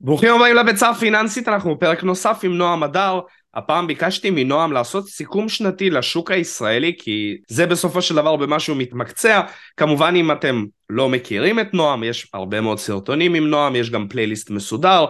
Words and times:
ברוכים 0.00 0.34
הבאים 0.34 0.56
לביצה 0.56 0.88
הפיננסית, 0.90 1.48
אנחנו 1.48 1.74
בפרק 1.74 2.04
נוסף 2.04 2.40
עם 2.42 2.58
נועם 2.58 2.82
הדר. 2.82 3.20
הפעם 3.54 3.86
ביקשתי 3.86 4.30
מנועם 4.30 4.72
לעשות 4.72 5.08
סיכום 5.08 5.48
שנתי 5.48 5.90
לשוק 5.90 6.30
הישראלי, 6.30 6.94
כי 6.98 7.36
זה 7.48 7.66
בסופו 7.66 8.02
של 8.02 8.14
דבר 8.14 8.36
במה 8.36 8.60
שהוא 8.60 8.76
מתמקצע. 8.76 9.40
כמובן 9.76 10.14
אם 10.16 10.32
אתם 10.32 10.64
לא 10.90 11.08
מכירים 11.08 11.60
את 11.60 11.74
נועם, 11.74 12.04
יש 12.04 12.28
הרבה 12.34 12.60
מאוד 12.60 12.78
סרטונים 12.78 13.34
עם 13.34 13.46
נועם, 13.46 13.76
יש 13.76 13.90
גם 13.90 14.08
פלייליסט 14.08 14.50
מסודר, 14.50 15.04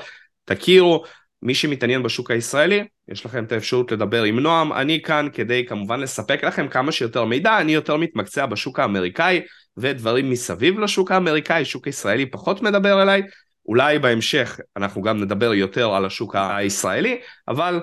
תכירו. 0.44 1.04
מי 1.42 1.54
שמתעניין 1.54 2.02
בשוק 2.02 2.30
הישראלי, 2.30 2.84
יש 3.08 3.26
לכם 3.26 3.44
את 3.44 3.52
האפשרות 3.52 3.92
לדבר 3.92 4.22
עם 4.22 4.38
נועם. 4.38 4.72
אני 4.72 5.02
כאן 5.02 5.28
כדי 5.32 5.66
כמובן 5.66 6.00
לספק 6.00 6.44
לכם 6.44 6.68
כמה 6.68 6.92
שיותר 6.92 7.24
מידע, 7.24 7.60
אני 7.60 7.72
יותר 7.72 7.96
מתמקצע 7.96 8.46
בשוק 8.46 8.80
האמריקאי 8.80 9.40
ודברים 9.76 10.30
מסביב 10.30 10.78
לשוק 10.78 11.10
האמריקאי, 11.10 11.64
שוק 11.64 11.86
הישראלי 11.86 12.26
פחות 12.26 12.62
מדבר 12.62 13.02
אליי. 13.02 13.22
אולי 13.68 13.98
בהמשך 13.98 14.60
אנחנו 14.76 15.02
גם 15.02 15.20
נדבר 15.20 15.54
יותר 15.54 15.94
על 15.94 16.04
השוק 16.04 16.36
הישראלי, 16.38 17.20
אבל 17.48 17.80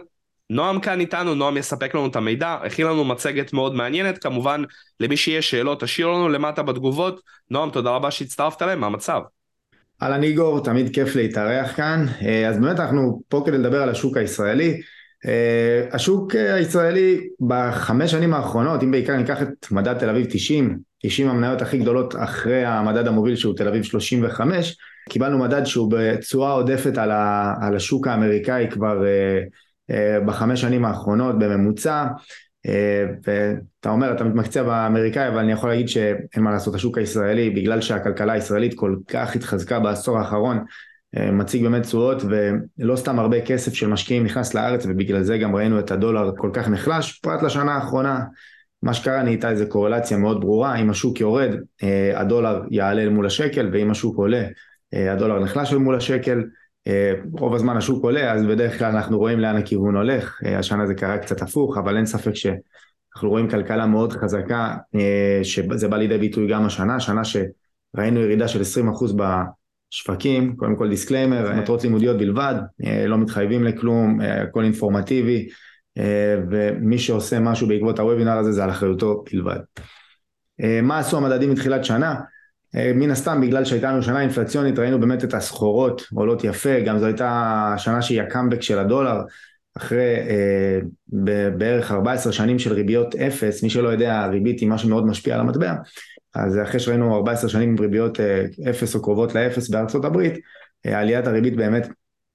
נועם 0.50 0.80
כאן 0.80 1.00
איתנו, 1.00 1.36
נועם 1.36 1.58
יספק 1.58 1.96
לנו 1.96 2.08
את 2.08 2.16
המידע, 2.16 2.58
הכין 2.64 2.88
לנו 2.88 3.04
מצגת 3.04 3.54
מאוד 3.54 3.76
מעניינת, 3.76 4.18
כמובן 4.18 4.64
למי 5.00 5.18
שיש 5.18 5.52
שאלות 5.52 5.84
תשאיר 5.84 6.08
לנו 6.08 6.30
למטה 6.30 6.64
בתגובות. 6.64 7.22
נועם, 7.52 7.70
תודה 7.70 7.90
רבה 7.90 8.12
שהצטרפת 8.12 8.62
אליהם, 8.62 8.80
מה 8.80 8.88
המצב? 8.88 9.22
אהלן 10.04 10.24
איגור, 10.24 10.64
תמיד 10.64 10.96
כיף 10.96 11.16
להתארח 11.16 11.76
כאן. 11.76 12.06
אה, 12.22 12.50
אז 12.50 12.60
באמת 12.60 12.80
אנחנו 12.80 13.22
פה 13.30 13.44
כדי 13.46 13.58
לדבר 13.58 13.82
על 13.82 13.90
השוק 13.90 14.18
הישראלי. 14.18 14.82
אה, 15.26 15.86
השוק 15.92 16.36
הישראלי 16.36 17.28
בחמש 17.48 18.12
שנים 18.12 18.34
האחרונות, 18.34 18.84
אם 18.84 18.92
בעיקר 18.92 19.16
ניקח 19.16 19.42
את 19.42 19.72
מדד 19.72 19.98
תל 19.98 20.10
אביב 20.10 20.28
90, 20.30 20.78
90 21.04 21.30
המניות 21.30 21.62
הכי 21.62 21.78
גדולות 21.78 22.16
אחרי 22.16 22.66
המדד 22.66 23.08
המוביל 23.08 23.36
שהוא 23.36 23.56
תל 23.56 23.68
אביב 23.68 23.84
35, 23.84 24.78
קיבלנו 25.10 25.38
מדד 25.38 25.64
שהוא 25.64 25.92
בתשואה 25.92 26.52
עודפת 26.52 26.98
על, 26.98 27.12
ה, 27.12 27.54
על 27.62 27.76
השוק 27.76 28.08
האמריקאי 28.08 28.68
כבר 28.72 29.02
uh, 29.02 29.92
uh, 29.92 30.26
בחמש 30.26 30.62
שנים 30.62 30.86
האחרונות 30.86 31.40
בממוצע. 31.40 32.06
uh, 32.68 32.70
ואתה 33.28 33.90
אומר 33.90 34.12
אתה 34.12 34.24
מתמקצע 34.24 34.64
באמריקאי 34.64 35.28
אבל 35.28 35.38
אני 35.38 35.52
יכול 35.52 35.70
להגיד 35.70 35.90
שאין 35.90 36.44
מה 36.44 36.52
לעשות 36.52 36.76
השוק 36.76 36.98
הישראלי 36.98 37.50
בגלל 37.50 37.82
שהכלכלה 37.82 38.34
הישראלית 38.34 38.74
כל 38.74 38.96
כך 39.08 39.36
התחזקה 39.36 39.80
בעשור 39.80 40.18
האחרון 40.18 40.66
מציג 41.32 41.64
באמת 41.64 41.84
תשואות 41.84 42.22
ולא 42.24 42.96
סתם 42.96 43.20
הרבה 43.20 43.42
כסף 43.42 43.74
של 43.74 43.88
משקיעים 43.88 44.24
נכנס 44.24 44.54
לארץ 44.54 44.86
ובגלל 44.86 45.24
זה 45.24 45.38
גם 45.38 45.56
ראינו 45.56 45.80
את 45.80 45.92
הדולר 45.92 46.32
כל 46.38 46.50
כך 46.54 46.68
נחלש. 46.68 47.20
פרט 47.20 47.44
לשנה 47.44 47.76
האחרונה 47.76 48.24
מה 48.84 48.94
שקרה 48.94 49.24
נהייתה 49.24 49.50
איזו 49.50 49.66
קורלציה 49.70 50.18
מאוד 50.18 50.42
ברורה. 50.42 50.76
אם 50.76 50.90
השוק 50.90 51.20
יורד 51.20 51.50
הדולר 52.16 52.62
יעלה 52.72 53.10
מול 53.10 53.26
השקל 53.26 53.70
ואם 53.74 53.92
השוק 53.92 54.18
עולה 54.18 54.38
אה, 54.38 54.50
הדולר 54.96 55.40
נחלש 55.40 55.74
מול 55.74 55.96
השקל, 55.96 56.44
אה, 56.88 57.14
רוב 57.32 57.56
הזמן 57.56 57.78
השוק 57.78 58.04
עולה, 58.04 58.32
אז 58.32 58.46
בדרך 58.46 58.80
כלל 58.80 58.92
אנחנו 58.96 59.18
רואים 59.18 59.40
לאן 59.40 59.56
הכיוון 59.56 59.96
הולך, 59.96 60.40
אה, 60.46 60.60
השנה 60.60 60.88
זה 60.88 60.94
קרה 60.96 61.18
קצת 61.18 61.42
הפוך, 61.42 61.78
אבל 61.78 61.98
אין 61.98 62.06
ספק 62.06 62.36
שאנחנו 62.36 63.30
רואים 63.30 63.50
כלכלה 63.50 63.86
מאוד 63.86 64.14
חזקה, 64.14 64.76
שזה 65.44 65.88
בא 65.88 65.98
לידי 65.98 66.18
ביטוי 66.18 66.48
גם 66.48 66.66
השנה, 66.66 67.00
שנה 67.00 67.22
שראינו 67.24 68.20
ירידה 68.20 68.48
של 68.48 68.62
20% 68.62 69.14
בשווקים, 69.14 70.56
קודם 70.56 70.76
כל 70.76 70.90
disclaimer, 70.90 71.56
מטרות 71.56 71.84
לימודיות 71.84 72.18
בלבד, 72.18 72.56
לא 73.08 73.18
מתחייבים 73.18 73.64
לכלום, 73.64 74.20
הכל 74.22 74.64
אינפורמטיבי, 74.64 75.48
ומי 76.52 76.98
שעושה 76.98 77.40
משהו 77.40 77.68
בעקבות 77.68 78.00
הוובינר 78.00 78.38
הזה 78.38 78.52
זה 78.52 78.64
על 78.64 78.70
אחריותו 78.70 79.24
בלבד. 79.32 79.60
מה 80.84 81.00
עשו 81.00 81.18
המדדים 81.18 81.52
מתחילת 81.52 81.86
שנה? 81.86 82.16
אה, 82.76 82.92
מן 82.96 83.12
הסתם 83.12 83.42
בגלל 83.42 83.66
שהייתה 83.66 83.92
לנו 83.92 84.04
שנה 84.04 84.22
אינפלציונית 84.22 84.80
ראינו 84.80 85.00
באמת 85.00 85.24
את 85.24 85.34
הסחורות 85.34 86.08
עולות 86.14 86.44
יפה, 86.44 86.80
גם 86.80 87.00
זו 87.00 87.06
הייתה 87.06 87.74
שנה 87.78 88.02
שהיא 88.02 88.22
הקאמבק 88.22 88.62
של 88.62 88.80
הדולר 88.80 89.22
אחרי 89.78 90.16
אה, 90.16 90.80
בערך 91.58 91.92
14 91.92 92.34
שנים 92.34 92.60
של 92.60 92.74
ריביות 92.74 93.16
אפס, 93.16 93.64
מי 93.64 93.70
שלא 93.70 93.90
יודע 93.90 94.20
הריבית 94.20 94.60
היא 94.60 94.70
משהו 94.70 94.90
מאוד 94.90 95.06
משפיע 95.06 95.36
על 95.36 95.42
המטבע, 95.42 95.74
אז 96.36 96.60
אחרי 96.64 96.80
שראינו 96.80 97.16
14 97.16 97.50
שנים 97.50 97.70
עם 97.70 97.80
ריביות 97.80 98.20
אה, 98.20 98.46
אפס 98.70 98.96
או 98.96 99.02
קרובות 99.02 99.36
לאפס 99.36 99.70
בארצות 99.70 100.06
הברית, 100.06 100.34
אה, 100.86 101.00
עליית 101.00 101.28
הריבית 101.28 101.56
באמת 101.56 101.88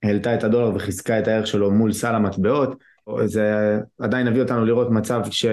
העלתה 0.03 0.35
את 0.35 0.45
הדולר 0.45 0.73
וחיזקה 0.75 1.19
את 1.19 1.29
הערך 1.29 1.47
שלו 1.47 1.71
מול 1.71 1.93
סל 1.93 2.15
המטבעות, 2.15 2.79
זה 3.25 3.79
עדיין 3.99 4.27
הביא 4.27 4.43
אותנו 4.43 4.65
לראות 4.65 4.91
מצב 4.91 5.23
ש... 5.31 5.47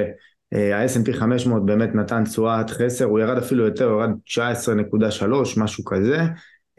ה-S&P 0.53 1.13
500 1.13 1.65
באמת 1.65 1.95
נתן 1.95 2.23
תשואת 2.23 2.69
חסר, 2.69 3.05
הוא 3.05 3.19
ירד 3.19 3.37
אפילו 3.37 3.65
יותר, 3.65 3.85
הוא 3.85 4.01
ירד 4.01 4.11
19.3, 4.25 5.25
משהו 5.57 5.85
כזה, 5.85 6.19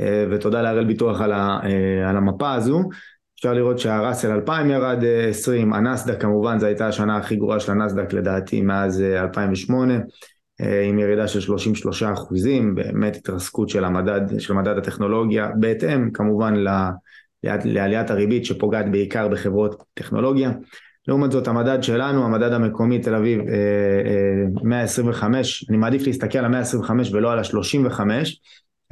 אה, 0.01 0.25
ותודה 0.31 0.63
להראל 0.63 0.85
ביטוח 0.85 1.21
על, 1.21 1.33
ה, 1.33 1.61
אה, 1.65 2.11
על 2.11 2.17
המפה 2.17 2.55
הזו. 2.55 2.83
אפשר 3.39 3.55
לראות 3.55 3.79
שהראסל 3.79 4.31
2000 4.31 4.71
ירד 4.71 5.05
20, 5.29 5.73
אה, 5.73 5.79
הנסדק 5.79 6.21
כמובן 6.21 6.59
זו 6.59 6.67
הייתה 6.67 6.89
השנה 6.89 7.17
הכי 7.17 7.37
גרועה 7.37 7.61
של 7.61 7.73
הנסדק 7.73 8.13
לדעתי 8.13 8.61
מאז 8.61 9.01
2008, 9.01 9.95
עם 10.89 10.99
ירידה 10.99 11.29
של 11.29 11.41
33 11.41 12.03
אחוזים, 12.03 12.75
באמת 12.75 13.17
התרסקות 13.17 13.69
של 13.69 13.85
המדד, 13.85 14.21
של 14.39 14.55
מדד 14.55 14.79
הטכנולוגיה, 14.79 15.51
בהתאם 15.61 16.11
כמובן 16.11 16.55
לעליית 17.45 18.11
הריבית 18.11 18.45
שפוגעת 18.45 18.91
בעיקר 18.91 19.29
בחברות 19.29 19.83
טכנולוגיה. 19.95 20.51
לעומת 21.09 21.33
זאת 21.33 21.49
המדד 21.49 21.83
שלנו, 21.83 22.25
המדד 22.25 22.53
המקומי 22.53 22.99
תל 22.99 23.15
אביב 23.15 23.41
125, 24.63 25.63
אה, 25.63 25.67
אה, 25.67 25.71
אני 25.71 25.77
מעדיף 25.77 26.07
להסתכל 26.07 26.39
על 26.39 26.55
ה-125 26.55 26.91
ולא 27.13 27.33
על 27.33 27.39
ה-35, 27.39 28.01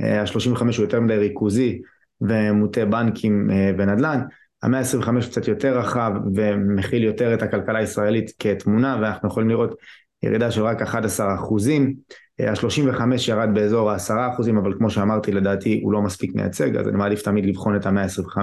ה-35 0.00 0.60
הוא 0.60 0.84
יותר 0.84 1.00
מדי 1.00 1.16
ריכוזי 1.16 1.81
ומוטה 2.21 2.84
בנקים 2.84 3.50
אה, 3.50 3.71
ונדל"ן, 3.78 4.21
ה-125 4.62 5.26
קצת 5.31 5.49
יותר 5.49 5.78
רחב 5.78 6.12
ומכיל 6.34 7.05
יותר 7.05 7.34
את 7.34 7.43
הכלכלה 7.43 7.78
הישראלית 7.78 8.32
כתמונה 8.38 8.99
ואנחנו 9.03 9.28
יכולים 9.28 9.49
לראות 9.49 9.75
ירידה 10.22 10.50
של 10.50 10.62
רק 10.62 10.82
11 10.82 11.34
אחוזים, 11.34 11.94
ה-35 12.41 13.00
ירד 13.28 13.49
באזור 13.55 13.91
ה-10 13.91 14.34
אחוזים 14.34 14.59
אבל 14.59 14.75
כמו 14.78 14.91
שאמרתי 14.91 15.32
לדעתי 15.32 15.81
הוא 15.82 15.93
לא 15.93 16.03
מספיק 16.03 16.34
מייצג 16.34 16.76
אז 16.76 16.88
אני 16.88 16.97
מעדיף 16.97 17.22
תמיד 17.22 17.47
לבחון 17.47 17.76
את 17.76 17.87
ה-125, 17.87 18.38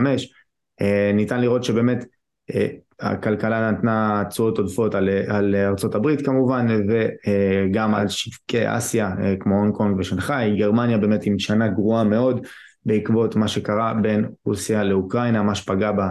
ניתן 1.14 1.42
לראות 1.42 1.64
שבאמת 1.64 2.06
הכלכלה 3.00 3.72
נתנה 3.72 4.24
תשואות 4.30 4.58
עודפות 4.58 4.96
על, 4.96 5.10
על 5.28 5.56
ארצות 5.56 5.96
הברית 5.96 6.26
כמובן 6.26 6.68
וגם 6.88 7.96
על 7.96 8.08
שווקי 8.08 8.64
אסיה 8.78 9.12
כמו 9.40 9.56
הונג 9.56 9.74
קונג 9.74 10.00
ושנגחאי, 10.00 10.58
גרמניה 10.58 10.98
באמת 10.98 11.26
עם 11.26 11.40
שנה 11.40 11.68
גרועה 11.68 12.04
מאוד 12.04 12.46
בעקבות 12.86 13.36
מה 13.36 13.48
שקרה 13.48 13.94
בין 14.02 14.26
רוסיה 14.46 14.84
לאוקראינה, 14.84 15.44
מה 15.44 15.56
שפגע 15.56 15.92
בה 15.92 16.10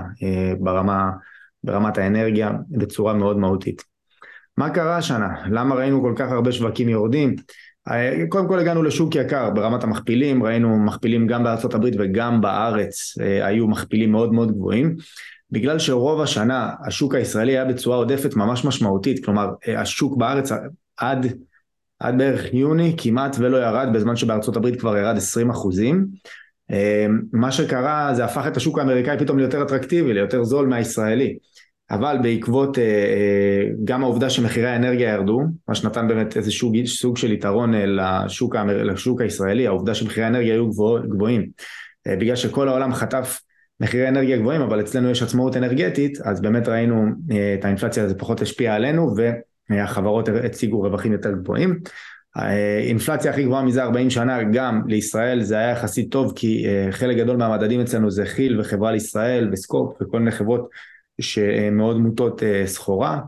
ברמה, 0.60 1.10
ברמת 1.65 1.98
האנרגיה 1.98 2.50
בצורה 2.71 3.15
מאוד 3.15 3.38
מהותית. 3.38 3.82
מה 4.56 4.71
קרה 4.71 4.97
השנה? 4.97 5.28
למה 5.50 5.75
ראינו 5.75 6.03
כל 6.03 6.12
כך 6.16 6.32
הרבה 6.32 6.53
שווקים 6.53 6.88
יורדים? 6.88 7.37
קודם 8.28 8.48
כל 8.48 8.59
הגענו 8.59 8.82
לשוק 8.82 9.15
יקר 9.15 9.50
ברמת 9.50 9.84
המכפילים, 9.84 10.42
ראינו 10.42 10.78
מכפילים 10.78 11.26
גם 11.26 11.44
הברית 11.75 11.94
וגם 11.98 12.41
בארץ 12.41 13.15
היו 13.42 13.69
מכפילים 13.69 14.12
מאוד 14.12 14.32
מאוד 14.32 14.53
גבוהים 14.53 14.97
בגלל 15.53 15.79
שרוב 15.79 16.21
השנה 16.21 16.71
השוק 16.87 17.15
הישראלי 17.15 17.53
היה 17.53 17.65
בצורה 17.65 17.97
עודפת 17.97 18.37
ממש 18.37 18.65
משמעותית, 18.65 19.25
כלומר 19.25 19.49
השוק 19.77 20.17
בארץ 20.17 20.51
עד, 20.97 21.27
עד 21.99 22.19
בערך 22.19 22.55
יוני 22.55 22.95
כמעט 22.99 23.37
ולא 23.39 23.57
ירד, 23.57 23.89
בזמן 23.95 24.17
שבארצות 24.17 24.57
הברית 24.57 24.81
כבר 24.81 24.97
ירד 24.97 25.17
20 25.17 25.51
אחוזים. 25.51 26.07
מה 27.33 27.53
שקרה 27.53 28.15
זה 28.15 28.25
הפך 28.25 28.47
את 28.47 28.57
השוק 28.57 28.79
האמריקאי 28.79 29.19
פתאום 29.19 29.39
ליותר 29.39 29.63
אטרקטיבי, 29.63 30.13
ליותר 30.13 30.45
זול 30.45 30.67
מהישראלי. 30.67 31.37
אבל 31.91 32.17
בעקבות 32.23 32.79
גם 33.84 34.03
העובדה 34.03 34.31
שמחירי 34.31 34.69
האנרגיה 34.69 35.13
ירדו, 35.13 35.41
מה 35.69 35.75
שנתן 35.75 36.09
באמת 36.09 36.37
איזה 36.37 36.51
סוג, 36.51 36.84
סוג 36.87 37.17
של 37.17 37.33
יתרון 37.33 37.75
לשוק, 37.75 38.57
לשוק 38.84 39.21
הישראלי, 39.21 39.67
העובדה 39.67 39.95
שמחירי 39.95 40.27
האנרגיה 40.27 40.55
היו 40.55 40.69
גבוה, 40.69 41.01
גבוהים. 41.01 41.49
בגלל 42.09 42.37
שכל 42.37 42.69
העולם 42.69 42.95
חטף 42.95 43.41
מחירי 43.82 44.09
אנרגיה 44.09 44.37
גבוהים, 44.37 44.60
אבל 44.60 44.80
אצלנו 44.80 45.10
יש 45.10 45.22
עצמאות 45.22 45.57
אנרגטית, 45.57 46.21
אז 46.21 46.41
באמת 46.41 46.68
ראינו 46.68 47.07
אה, 47.30 47.54
את 47.59 47.65
האינפלציה 47.65 48.04
הזו 48.04 48.15
פחות 48.18 48.41
השפיעה 48.41 48.74
עלינו, 48.74 49.15
והחברות 49.71 50.28
הציגו 50.28 50.80
רווחים 50.80 51.12
יותר 51.12 51.33
גבוהים. 51.33 51.80
האינפלציה 52.34 53.30
הכי 53.30 53.45
גבוהה 53.45 53.62
מזה 53.62 53.83
40 53.83 54.10
שנה, 54.10 54.42
גם 54.42 54.83
לישראל 54.89 55.42
זה 55.42 55.59
היה 55.59 55.71
יחסית 55.71 56.12
טוב, 56.12 56.33
כי 56.36 56.66
אה, 56.66 56.92
חלק 56.92 57.16
גדול 57.16 57.36
מהמדדים 57.36 57.80
אצלנו 57.80 58.10
זה 58.10 58.27
כי"ל 58.27 58.60
וחברה 58.60 58.92
לישראל 58.92 59.48
וסקופ 59.53 59.97
וכל 60.03 60.18
מיני 60.18 60.30
חברות 60.30 60.68
שמאוד 61.21 61.97
מוטות 61.97 62.42
אה, 62.42 62.62
סחורה. 62.66 63.21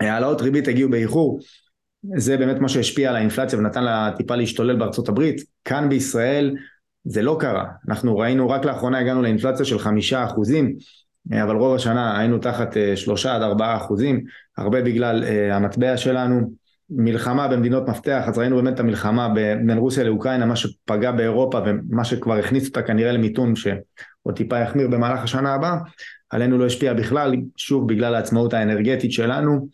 העלאות 0.00 0.42
ריבית 0.42 0.68
הגיעו 0.68 0.90
באיחור, 0.90 1.40
זה 2.16 2.36
באמת 2.36 2.60
מה 2.60 2.68
שהשפיע 2.68 3.10
על 3.10 3.16
האינפלציה 3.16 3.58
ונתן 3.58 3.84
לה 3.84 4.10
טיפה 4.16 4.36
להשתולל 4.36 4.76
בארצות 4.76 5.08
הברית. 5.08 5.40
כאן 5.64 5.88
בישראל 5.88 6.54
זה 7.08 7.22
לא 7.22 7.36
קרה, 7.40 7.64
אנחנו 7.88 8.18
ראינו 8.18 8.48
רק 8.48 8.64
לאחרונה 8.64 8.98
הגענו 8.98 9.22
לאינפלציה 9.22 9.64
של 9.64 9.78
חמישה 9.78 10.24
אחוזים, 10.24 10.76
אבל 11.32 11.56
רוב 11.56 11.74
השנה 11.74 12.18
היינו 12.18 12.38
תחת 12.38 12.76
אה, 12.76 12.96
שלושה 12.96 13.34
עד 13.34 13.42
ארבעה 13.42 13.76
אחוזים, 13.76 14.24
הרבה 14.56 14.82
בגלל 14.82 15.24
uh, 15.24 15.54
המטבע 15.54 15.96
שלנו, 15.96 16.52
מלחמה 16.90 17.48
במדינות 17.48 17.88
מפתח, 17.88 18.24
אז 18.26 18.38
ראינו 18.38 18.56
באמת 18.56 18.74
את 18.74 18.80
המלחמה 18.80 19.28
בין 19.66 19.78
רוסיה 19.78 20.04
לאוקראינה, 20.04 20.46
מה 20.46 20.56
שפגע 20.56 21.12
באירופה 21.12 21.60
ומה 21.66 22.04
שכבר 22.04 22.34
הכניס 22.34 22.68
אותה 22.68 22.82
כנראה 22.82 23.12
למיתון 23.12 23.56
שעוד 23.56 24.36
טיפה 24.36 24.58
יחמיר 24.58 24.88
במהלך 24.88 25.22
השנה 25.22 25.54
הבאה, 25.54 25.76
עלינו 26.30 26.58
לא 26.58 26.66
השפיע 26.66 26.94
בכלל, 26.94 27.34
שוב 27.56 27.88
בגלל 27.88 28.14
העצמאות 28.14 28.54
האנרגטית 28.54 29.12
שלנו. 29.12 29.68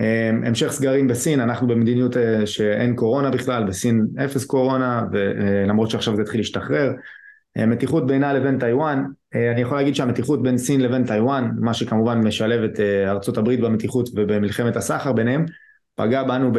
אמ, 0.00 0.44
המשך 0.44 0.72
סגרים 0.72 1.08
בסין, 1.08 1.40
אנחנו 1.40 1.66
במדיניות 1.66 2.16
אה, 2.16 2.46
שאין 2.46 2.96
קורונה 2.96 3.30
בכלל, 3.30 3.64
בסין 3.64 4.06
אפס 4.24 4.44
קורונה, 4.44 5.02
ולמרות 5.12 5.90
שעכשיו 5.90 6.16
זה 6.16 6.22
התחיל 6.22 6.40
להשתחרר. 6.40 6.92
אה, 7.56 7.66
מתיחות 7.66 8.06
בינה 8.06 8.32
לבין 8.32 8.58
טיוואן, 8.58 9.04
אה, 9.34 9.52
אני 9.52 9.60
יכול 9.60 9.76
להגיד 9.76 9.94
שהמתיחות 9.94 10.42
בין 10.42 10.58
סין 10.58 10.80
לבין 10.80 11.06
טיוואן, 11.06 11.50
מה 11.60 11.74
שכמובן 11.74 12.18
משלב 12.18 12.62
את 12.62 12.80
ארצות 13.06 13.38
הברית 13.38 13.60
במתיחות 13.60 14.08
ובמלחמת 14.14 14.76
הסחר 14.76 15.12
ביניהם, 15.12 15.46
פגע 15.96 16.22
בנו 16.22 16.52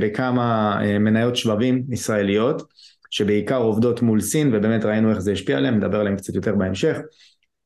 בכמה 0.00 0.78
מניות 1.00 1.36
שבבים 1.36 1.82
ישראליות, 1.90 2.62
שבעיקר 3.10 3.56
עובדות 3.56 4.02
מול 4.02 4.20
סין, 4.20 4.54
ובאמת 4.54 4.84
ראינו 4.84 5.10
איך 5.10 5.18
זה 5.18 5.32
השפיע 5.32 5.56
עליהם, 5.56 5.74
נדבר 5.74 6.00
עליהם 6.00 6.16
קצת 6.16 6.34
יותר 6.34 6.54
בהמשך. 6.54 6.98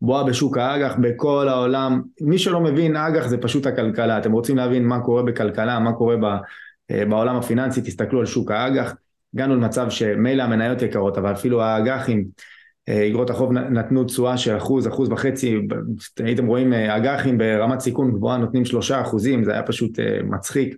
בועה 0.02 0.24
בשוק 0.24 0.58
האג"ח 0.58 0.94
בכל 1.00 1.48
העולם, 1.48 2.02
מי 2.20 2.38
שלא 2.38 2.60
מבין 2.60 2.96
אג"ח 2.96 3.26
זה 3.26 3.38
פשוט 3.38 3.66
הכלכלה, 3.66 4.18
אתם 4.18 4.32
רוצים 4.32 4.56
להבין 4.56 4.84
מה 4.84 5.00
קורה 5.00 5.22
בכלכלה, 5.22 5.78
מה 5.78 5.92
קורה 5.92 6.16
אה, 6.90 7.04
בעולם 7.04 7.36
הפיננסי, 7.36 7.80
תסתכלו 7.82 8.20
על 8.20 8.26
שוק 8.26 8.50
האג"ח, 8.50 8.94
הגענו 9.34 9.56
למצב 9.56 9.90
שמילא 9.90 10.42
המניות 10.42 10.82
יקרות, 10.82 11.18
אבל 11.18 11.32
אפילו 11.32 11.62
האג"חים, 11.62 12.24
אה, 12.88 13.08
אגרות 13.08 13.30
החוב 13.30 13.52
נתנו 13.52 14.04
תשואה 14.04 14.36
של 14.36 14.56
אחוז, 14.56 14.88
אחוז 14.88 15.08
וחצי, 15.12 15.58
הייתם 16.18 16.46
רואים 16.46 16.72
אה, 16.72 16.96
אג"חים 16.96 17.38
ברמת 17.38 17.80
סיכון 17.80 18.12
גבוהה 18.12 18.36
נותנים 18.36 18.64
שלושה 18.64 19.00
אחוזים, 19.00 19.44
זה 19.44 19.52
היה 19.52 19.62
פשוט 19.62 19.98
מצחיק. 20.24 20.76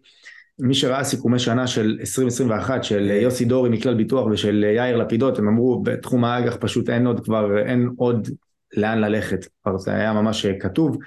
מי 0.58 0.74
שראה 0.74 1.04
סיכומי 1.04 1.38
שנה 1.38 1.66
של 1.66 1.96
2021 2.00 2.84
של 2.84 3.10
יוסי 3.10 3.44
דורי 3.44 3.70
מכלל 3.70 3.94
ביטוח 3.94 4.26
ושל 4.26 4.64
יאיר 4.76 4.96
לפידות, 4.96 5.38
הם 5.38 5.48
אמרו 5.48 5.82
בתחום 5.82 6.24
האג"ח 6.24 6.56
פשוט 6.60 6.90
אין 6.90 7.06
עוד 7.06 7.24
כבר, 7.24 7.58
אין 7.58 7.90
עוד 7.96 8.28
לאן 8.76 8.98
ללכת, 8.98 9.46
כבר 9.62 9.78
זה 9.78 9.94
היה 9.94 10.12
ממש 10.12 10.46
כתוב. 10.46 10.98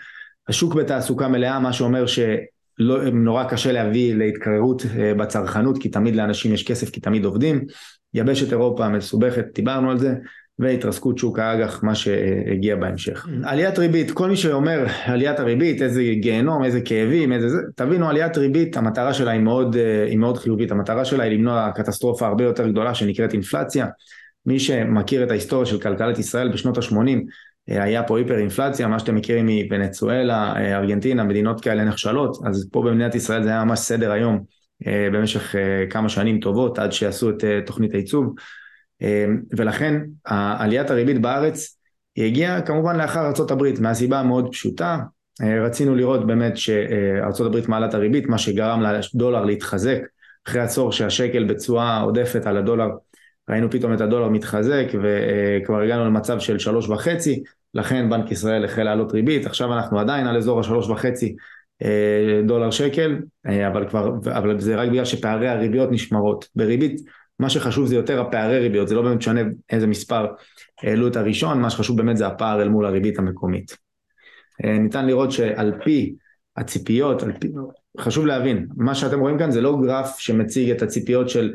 השוק 0.47 0.75
בתעסוקה 0.75 1.27
מלאה, 1.27 1.59
מה 1.59 1.73
שאומר 1.73 2.05
שנורא 2.07 3.43
קשה 3.43 3.71
להביא 3.71 4.15
להתקררות 4.15 4.83
אה, 4.97 5.13
בצרכנות, 5.13 5.77
כי 5.77 5.89
תמיד 5.89 6.15
לאנשים 6.15 6.53
יש 6.53 6.63
כסף, 6.63 6.89
כי 6.89 6.99
תמיד 6.99 7.25
עובדים. 7.25 7.65
יבשת 8.13 8.51
אירופה 8.51 8.89
מסובכת, 8.89 9.45
דיברנו 9.55 9.91
על 9.91 9.97
זה, 9.97 10.13
והתרסקות 10.59 11.17
שוק 11.17 11.39
האג"ח, 11.39 11.83
מה 11.83 11.95
שהגיע 11.95 12.75
בהמשך. 12.75 13.27
עליית 13.43 13.79
ריבית, 13.79 14.11
כל 14.11 14.29
מי 14.29 14.37
שאומר 14.37 14.85
עליית 15.05 15.39
הריבית, 15.39 15.81
איזה 15.81 16.03
גיהנום, 16.21 16.63
איזה 16.63 16.81
כאבים, 16.81 17.33
איזה 17.33 17.49
זה, 17.49 17.57
תבינו, 17.75 18.09
עליית 18.09 18.37
ריבית, 18.37 18.77
המטרה 18.77 19.13
שלה 19.13 19.31
היא 19.31 19.41
מאוד, 19.41 19.75
אה, 19.75 20.05
היא 20.05 20.17
מאוד 20.17 20.37
חיובית, 20.37 20.71
המטרה 20.71 21.05
שלה 21.05 21.23
היא 21.23 21.37
למנוע 21.37 21.71
קטסטרופה 21.75 22.27
הרבה 22.27 22.43
יותר 22.43 22.67
גדולה 22.67 22.95
שנקראת 22.95 23.33
אינפלציה. 23.33 23.87
מי 24.45 24.59
שמכיר 24.59 25.23
את 25.23 25.31
ההיסטוריה 25.31 25.65
של 25.65 25.79
כלכלת 25.79 26.19
ישראל 26.19 26.49
בשנות 26.49 26.77
ה-80, 26.77 26.95
אה, 26.97 27.15
היה 27.67 28.03
פה 28.03 28.17
היפר 28.17 28.37
אינפלציה, 28.37 28.87
מה 28.87 28.99
שאתם 28.99 29.15
מכירים 29.15 29.49
מוונצואלה, 29.49 30.53
אה, 30.55 30.77
ארגנטינה, 30.77 31.23
מדינות 31.23 31.61
כאלה 31.61 31.83
נחשלות, 31.83 32.37
אז 32.45 32.69
פה 32.71 32.81
במדינת 32.81 33.15
ישראל 33.15 33.43
זה 33.43 33.49
היה 33.49 33.63
ממש 33.63 33.79
סדר 33.79 34.11
היום 34.11 34.43
אה, 34.87 35.07
במשך 35.13 35.55
כמה 35.89 36.09
שנים 36.09 36.39
טובות 36.39 36.79
עד 36.79 36.91
שעשו 36.91 37.29
את 37.29 37.43
תוכנית 37.65 37.93
הייצוב, 37.93 38.33
ולכן 39.57 40.01
עליית 40.25 40.91
הריבית 40.91 41.21
בארץ 41.21 41.79
היא 42.15 42.25
הגיעה 42.25 42.61
כמובן 42.61 42.95
לאחר 42.95 43.19
ארה"ב 43.19 43.81
מהסיבה 43.81 44.19
המאוד 44.19 44.51
פשוטה, 44.51 44.97
רצינו 45.65 45.95
לראות 45.95 46.27
באמת 46.27 46.57
שארה"ב 46.57 47.59
מעלה 47.67 47.85
את 47.85 47.93
הריבית, 47.93 48.27
מה 48.27 48.37
שגרם 48.37 48.81
לדולר 48.81 49.45
להתחזק 49.45 49.97
אחרי 50.47 50.61
עשור 50.61 50.91
שהשקל 50.91 51.43
בתשואה 51.43 51.99
עודפת 51.99 52.45
על 52.45 52.57
הדולר 52.57 52.89
ראינו 53.49 53.71
פתאום 53.71 53.93
את 53.93 54.01
הדולר 54.01 54.29
מתחזק 54.29 54.85
וכבר 54.93 55.81
הגענו 55.81 56.05
למצב 56.05 56.39
של 56.39 56.59
שלוש 56.59 56.89
וחצי 56.89 57.43
לכן 57.73 58.09
בנק 58.09 58.31
ישראל 58.31 58.65
החל 58.65 58.83
לעלות 58.83 59.11
ריבית, 59.11 59.45
עכשיו 59.45 59.73
אנחנו 59.73 59.99
עדיין 59.99 60.27
על 60.27 60.37
אזור 60.37 60.59
השלוש 60.59 60.89
וחצי 60.89 61.35
אה, 61.83 62.41
דולר 62.47 62.71
שקל, 62.71 63.19
אה, 63.47 63.67
אבל, 63.67 63.89
כבר, 63.89 64.11
אבל 64.37 64.59
זה 64.59 64.75
רק 64.75 64.89
בגלל 64.89 65.05
שפערי 65.05 65.47
הריביות 65.47 65.91
נשמרות. 65.91 66.47
בריבית, 66.55 67.01
מה 67.39 67.49
שחשוב 67.49 67.85
זה 67.85 67.95
יותר 67.95 68.21
הפערי 68.21 68.59
ריביות, 68.59 68.87
זה 68.87 68.95
לא 68.95 69.01
באמת 69.01 69.17
משנה 69.17 69.41
איזה 69.69 69.87
מספר 69.87 70.27
העלו 70.83 71.07
את 71.07 71.15
הראשון, 71.15 71.61
מה 71.61 71.69
שחשוב 71.69 71.97
באמת 71.97 72.17
זה 72.17 72.27
הפער 72.27 72.61
אל 72.61 72.69
מול 72.69 72.85
הריבית 72.85 73.19
המקומית. 73.19 73.77
אה, 74.65 74.77
ניתן 74.77 75.05
לראות 75.05 75.31
שעל 75.31 75.73
פי 75.83 76.15
הציפיות, 76.57 77.23
על 77.23 77.31
פי, 77.39 77.47
חשוב 77.99 78.25
להבין, 78.25 78.67
מה 78.77 78.95
שאתם 78.95 79.19
רואים 79.19 79.37
כאן 79.37 79.51
זה 79.51 79.61
לא 79.61 79.77
גרף 79.81 80.19
שמציג 80.19 80.69
את 80.69 80.81
הציפיות 80.81 81.29
של 81.29 81.53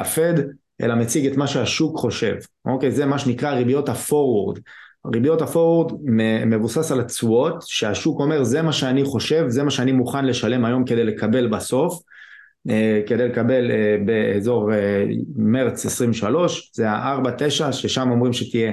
הפד, 0.00 0.34
אלא 0.80 0.94
מציג 0.94 1.26
את 1.26 1.36
מה 1.36 1.46
שהשוק 1.46 1.98
חושב, 1.98 2.34
אוקיי? 2.64 2.90
זה 2.90 3.06
מה 3.06 3.18
שנקרא 3.18 3.50
ריביות 3.50 3.88
הפורוורד. 3.88 4.58
ריביות 5.12 5.42
הפורוורד 5.42 5.92
מבוסס 6.46 6.92
על 6.92 7.00
התשואות 7.00 7.62
שהשוק 7.66 8.20
אומר 8.20 8.44
זה 8.44 8.62
מה 8.62 8.72
שאני 8.72 9.04
חושב, 9.04 9.44
זה 9.48 9.62
מה 9.62 9.70
שאני 9.70 9.92
מוכן 9.92 10.24
לשלם 10.24 10.64
היום 10.64 10.84
כדי 10.84 11.04
לקבל 11.04 11.46
בסוף, 11.46 12.02
אה, 12.70 13.00
כדי 13.06 13.28
לקבל 13.28 13.70
אה, 13.70 13.96
באזור 14.04 14.74
אה, 14.74 15.04
מרץ 15.36 15.86
23, 15.86 16.70
זה 16.74 16.90
ה-4-9 16.90 17.72
ששם 17.72 18.10
אומרים 18.10 18.32
שתהיה 18.32 18.72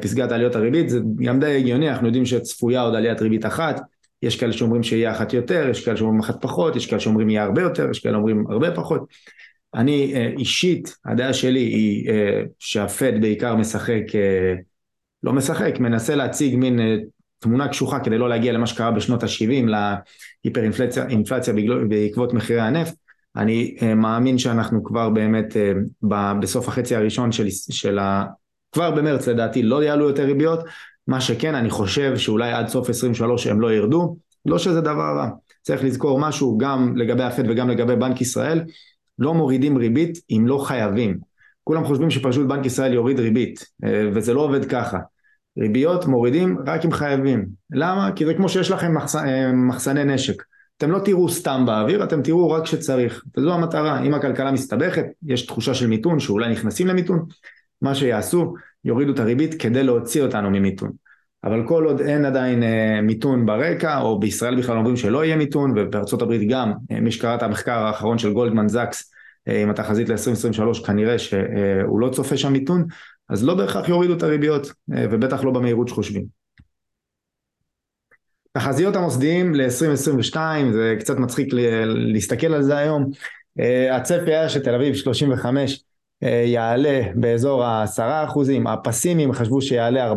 פסגת 0.00 0.32
עליות 0.32 0.56
הריבית, 0.56 0.88
זה 0.88 1.00
גם 1.24 1.40
די 1.40 1.56
הגיוני, 1.56 1.90
אנחנו 1.90 2.06
יודעים 2.06 2.26
שצפויה 2.26 2.80
עוד 2.80 2.94
עליית 2.94 3.22
ריבית 3.22 3.46
אחת, 3.46 3.80
יש 4.22 4.36
כאלה 4.40 4.52
שאומרים 4.52 4.82
שיהיה 4.82 5.12
אחת 5.12 5.32
יותר, 5.32 5.68
יש 5.70 5.84
כאלה 5.84 5.96
שאומרים 5.96 6.20
אחת 6.20 6.36
פחות, 6.40 6.76
יש 6.76 6.86
כאלה 6.86 7.00
שאומרים 7.00 7.30
יהיה 7.30 7.42
הרבה 7.42 7.62
יותר, 7.62 7.90
יש 7.90 7.98
כאלה 7.98 8.14
שאומרים 8.14 8.44
הרבה 8.50 8.70
פחות. 8.70 9.00
אני 9.74 10.14
אישית, 10.38 10.96
הדעה 11.04 11.32
שלי 11.32 11.60
היא 11.60 12.10
שהפד 12.58 13.20
בעיקר 13.20 13.54
משחק 13.54 14.02
לא 15.24 15.32
משחק, 15.32 15.80
מנסה 15.80 16.14
להציג 16.14 16.56
מין 16.56 16.80
אה, 16.80 16.96
תמונה 17.38 17.68
קשוחה 17.68 18.00
כדי 18.00 18.18
לא 18.18 18.28
להגיע 18.28 18.52
למה 18.52 18.66
שקרה 18.66 18.90
בשנות 18.90 19.22
ה-70, 19.22 19.70
להיפר-אינפלציה 20.44 21.54
בעקבות 21.88 22.34
מחירי 22.34 22.60
הנפט. 22.60 22.94
אני 23.36 23.76
uh, 23.78 23.84
מאמין 23.94 24.38
שאנחנו 24.38 24.84
כבר 24.84 25.10
באמת 25.10 25.52
uh, 25.52 26.06
בסוף 26.40 26.68
החצי 26.68 26.96
הראשון 26.96 27.32
של, 27.32 27.46
של 27.70 27.98
ה... 27.98 28.24
כבר 28.72 28.90
במרץ 28.90 29.28
לדעתי 29.28 29.62
לא 29.62 29.84
יעלו 29.84 30.08
יותר 30.08 30.24
ריביות, 30.24 30.60
מה 31.06 31.20
שכן 31.20 31.54
אני 31.54 31.70
חושב 31.70 32.16
שאולי 32.16 32.52
עד 32.52 32.68
סוף 32.68 32.90
23 32.90 33.46
הם 33.46 33.60
לא 33.60 33.72
ירדו, 33.72 34.16
לא 34.46 34.58
שזה 34.58 34.80
דבר 34.80 35.16
רע. 35.16 35.28
צריך 35.62 35.84
לזכור 35.84 36.20
משהו 36.20 36.58
גם 36.58 36.96
לגבי 36.96 37.22
הפד 37.22 37.50
וגם 37.50 37.70
לגבי 37.70 37.96
בנק 37.96 38.20
ישראל, 38.20 38.64
לא 39.18 39.34
מורידים 39.34 39.76
ריבית 39.76 40.18
אם 40.30 40.44
לא 40.46 40.58
חייבים. 40.58 41.18
כולם 41.64 41.84
חושבים 41.84 42.10
שפשוט 42.10 42.46
בנק 42.46 42.66
ישראל 42.66 42.92
יוריד 42.92 43.20
ריבית, 43.20 43.64
וזה 44.14 44.34
לא 44.34 44.40
עובד 44.40 44.64
ככה. 44.64 44.98
ריביות 45.58 46.06
מורידים 46.06 46.58
רק 46.66 46.84
אם 46.84 46.92
חייבים. 46.92 47.46
למה? 47.70 48.10
כי 48.16 48.26
זה 48.26 48.34
כמו 48.34 48.48
שיש 48.48 48.70
לכם 48.70 48.96
מחס... 48.96 49.16
אה, 49.16 49.52
מחסני 49.52 50.04
נשק. 50.04 50.42
אתם 50.76 50.90
לא 50.90 50.98
תראו 50.98 51.28
סתם 51.28 51.62
באוויר, 51.66 52.04
אתם 52.04 52.22
תראו 52.22 52.50
רק 52.50 52.62
כשצריך. 52.62 53.24
וזו 53.36 53.52
המטרה. 53.52 54.02
אם 54.02 54.14
הכלכלה 54.14 54.52
מסתבכת, 54.52 55.04
יש 55.26 55.46
תחושה 55.46 55.74
של 55.74 55.86
מיתון, 55.86 56.20
שאולי 56.20 56.52
נכנסים 56.52 56.86
למיתון, 56.86 57.24
מה 57.82 57.94
שיעשו, 57.94 58.54
יורידו 58.84 59.12
את 59.12 59.18
הריבית 59.18 59.54
כדי 59.54 59.82
להוציא 59.82 60.22
אותנו 60.22 60.50
ממיתון. 60.50 60.90
אבל 61.44 61.66
כל 61.66 61.84
עוד 61.84 62.00
אין 62.00 62.24
עדיין 62.24 62.62
אה, 62.62 63.00
מיתון 63.02 63.46
ברקע, 63.46 64.00
או 64.00 64.20
בישראל 64.20 64.58
בכלל 64.58 64.76
אומרים 64.76 64.96
שלא 64.96 65.24
יהיה 65.24 65.36
מיתון, 65.36 65.72
ובארצות 65.76 66.22
הברית 66.22 66.48
גם, 66.48 66.72
אה, 66.92 67.00
מי 67.00 67.12
שקרא 67.12 67.34
את 67.34 67.42
המחקר 67.42 67.78
האחרון 67.78 68.18
של 68.18 68.32
גולדמן 68.32 68.68
זקס, 68.68 69.12
אה, 69.48 69.62
עם 69.62 69.70
התחזית 69.70 70.08
ל-2023, 70.08 70.86
כנראה 70.86 71.18
שהוא 71.18 72.00
לא 72.00 72.08
צופה 72.08 72.36
שם 72.36 72.52
מיתון, 72.52 72.86
אז 73.28 73.44
לא 73.44 73.54
בהכרח 73.54 73.88
יורידו 73.88 74.14
את 74.14 74.22
הריביות, 74.22 74.72
אה, 74.94 75.06
ובטח 75.10 75.44
לא 75.44 75.50
במהירות 75.50 75.88
שחושבים. 75.88 76.24
תחזיות 78.52 78.96
המוסדיים 78.96 79.54
ל-2022, 79.54 80.36
זה 80.72 80.96
קצת 80.98 81.16
מצחיק 81.16 81.48
להסתכל 81.86 82.54
על 82.54 82.62
זה 82.62 82.76
היום. 82.76 83.10
אה, 83.60 83.96
הצפי 83.96 84.30
היה 84.30 84.48
שתל 84.48 84.74
אביב 84.74 84.94
35 84.94 85.84
אה, 86.22 86.28
יעלה 86.46 87.00
באזור 87.14 87.64
ה-10 87.64 88.28
אחוזים, 88.28 88.66
הפסימים 88.66 89.32
חשבו 89.32 89.62
שיעלה 89.62 90.12
4-5 90.12 90.14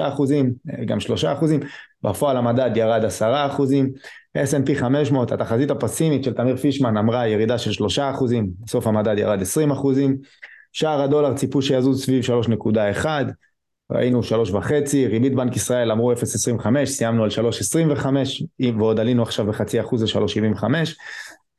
אחוזים, 0.00 0.52
גם 0.86 1.00
3 1.00 1.24
אחוזים, 1.24 1.60
בפועל 2.02 2.36
המדד 2.36 2.70
ירד 2.76 3.04
10 3.04 3.46
אחוזים, 3.46 3.90
S&P 4.38 4.74
500, 4.74 5.32
התחזית 5.32 5.70
הפסימית 5.70 6.24
של 6.24 6.32
תמיר 6.32 6.56
פישמן 6.56 6.96
אמרה 6.96 7.28
ירידה 7.28 7.58
של 7.58 7.72
3 7.72 7.98
אחוזים, 7.98 8.50
בסוף 8.60 8.86
המדד 8.86 9.18
ירד 9.18 9.42
20 9.42 9.70
אחוזים, 9.70 10.16
שער 10.72 11.02
הדולר 11.02 11.34
ציפו 11.34 11.62
שיזוז 11.62 12.04
סביב 12.04 12.24
3.1, 13.04 13.06
ראינו 13.90 14.20
3.5, 14.22 14.72
ריבית 15.08 15.34
בנק 15.34 15.56
ישראל 15.56 15.92
אמרו 15.92 16.12
0.25, 16.12 16.84
סיימנו 16.84 17.24
על 17.24 17.30
3.25 17.30 18.06
ועוד 18.78 19.00
עלינו 19.00 19.22
עכשיו 19.22 19.46
בחצי 19.46 19.80
אחוז 19.80 20.02
ל-3.75. 20.02 20.64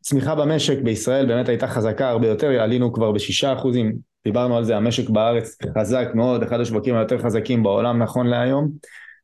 צמיחה 0.02 0.36
במשק 0.36 0.78
בישראל 0.84 1.26
באמת 1.26 1.50
הייתה 1.50 1.68
חזקה 1.68 2.10
הרבה 2.10 2.28
יותר, 2.28 2.48
עלינו 2.48 2.94
כבר 2.94 3.12
בשישה 3.12 3.54
אחוזים, 3.54 3.96
דיברנו 4.24 4.58
על 4.58 4.64
זה, 4.64 4.78
המשק 4.78 5.10
בארץ 5.10 5.58
חזק 5.78 6.08
מאוד, 6.14 6.44
אחד 6.44 6.60
השווקים 6.60 6.96
היותר 6.96 7.18
חזקים 7.18 7.64
בעולם 7.64 8.04
נכון 8.04 8.28
להיום, 8.28 8.72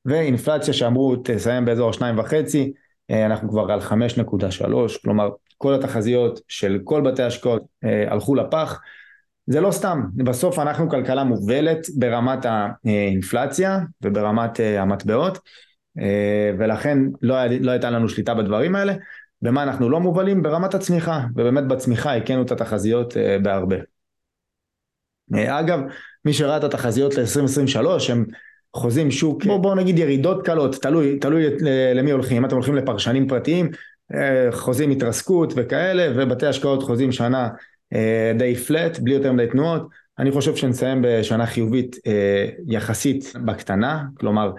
ואינפלציה 0.06 0.74
שאמרו 0.74 1.16
תסיים 1.24 1.66
באזור 1.66 1.92
2.5, 1.92 2.02
אה, 3.12 3.26
אנחנו 3.26 3.50
כבר 3.50 3.72
על 3.72 3.80
5.3, 3.82 4.98
כלומר 5.04 5.30
כל 5.58 5.74
התחזיות 5.74 6.40
של 6.48 6.80
כל 6.84 7.02
בתי 7.02 7.24
השקעות 7.24 7.64
הלכו 8.08 8.36
לפח. 8.36 8.80
זה 9.48 9.62
לא 9.62 9.72
סתם, 9.72 10.02
בסוף 10.16 10.60
אנחנו 10.60 10.90
כלכלה 10.90 11.24
מובלת 11.24 11.88
ברמת 11.96 12.46
האינפלציה 12.46 13.80
וברמת 14.02 14.60
המטבעות 14.80 15.40
ולכן 16.60 16.98
לא, 17.22 17.34
היה, 17.34 17.60
לא 17.62 17.72
הייתה 17.72 17.90
לנו 17.90 18.10
שליטה 18.10 18.34
בדברים 18.34 18.76
האלה. 18.76 18.94
במה 19.42 19.64
אנחנו 19.64 19.90
לא 19.90 20.00
מובלים? 20.00 20.44
ברמת 20.44 20.74
הצמיחה, 20.74 21.22
ובאמת 21.36 21.68
בצמיחה 21.68 22.16
הכינו 22.16 22.42
את 22.42 22.52
התחזיות 22.52 23.14
בהרבה. 23.42 23.76
אגב, 25.36 25.80
מי 26.26 26.34
שראה 26.34 26.58
את 26.58 26.64
התחזיות 26.64 27.16
ל-2023 27.16 28.12
הם 28.12 28.26
חוזים 28.76 29.12
שוק, 29.12 29.46
בואו 29.46 29.62
בוא 29.62 29.76
נגיד 29.76 30.00
ירידות 30.00 30.46
קלות, 30.46 30.76
תלוי, 30.76 31.20
תלוי 31.20 31.46
למי 31.96 32.12
הולכים, 32.12 32.38
אם 32.38 32.46
אתם 32.46 32.56
הולכים 32.56 32.76
לפרשנים 32.76 33.28
פרטיים, 33.28 33.70
אה, 34.14 34.48
חוזים 34.52 34.92
התרסקות 34.92 35.54
וכאלה, 35.56 36.12
ובתי 36.16 36.46
השקעות 36.46 36.84
חוזים 36.84 37.12
שנה 37.12 37.44
אה, 37.44 37.50
די 38.38 38.56
פלט, 38.56 39.00
בלי 39.00 39.14
יותר 39.14 39.32
מדי 39.32 39.48
תנועות, 39.48 39.88
אני 40.20 40.32
חושב 40.32 40.56
שנסיים 40.56 41.02
בשנה 41.02 41.46
חיובית 41.46 41.96
אה, 42.08 42.50
יחסית 42.68 43.34
בקטנה, 43.46 44.04
כלומר 44.20 44.52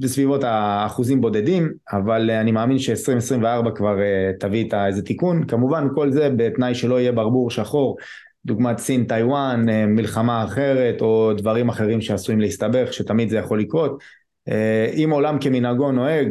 בסביבות 0.00 0.44
האחוזים 0.44 1.20
בודדים, 1.20 1.72
אבל 1.92 2.30
אני 2.30 2.52
מאמין 2.52 2.78
ש-2024 2.78 3.70
כבר 3.74 3.96
תביא 4.40 4.68
את 4.68 4.74
איזה 4.74 5.02
תיקון, 5.02 5.44
כמובן 5.46 5.88
כל 5.94 6.10
זה 6.10 6.30
בתנאי 6.36 6.74
שלא 6.74 7.00
יהיה 7.00 7.12
ברבור 7.12 7.50
שחור 7.50 7.96
דוגמת 8.44 8.78
סין, 8.78 9.04
טיוואן, 9.04 9.68
אה, 9.68 9.86
מלחמה 9.86 10.44
אחרת 10.44 11.00
או 11.00 11.32
דברים 11.36 11.68
אחרים 11.68 12.00
שעשויים 12.00 12.40
להסתבך, 12.40 12.92
שתמיד 12.92 13.28
זה 13.28 13.36
יכול 13.36 13.60
לקרות. 13.60 14.02
אה, 14.48 14.92
אם 14.94 15.10
עולם 15.12 15.38
כמנהגו 15.40 15.92
נוהג, 15.92 16.28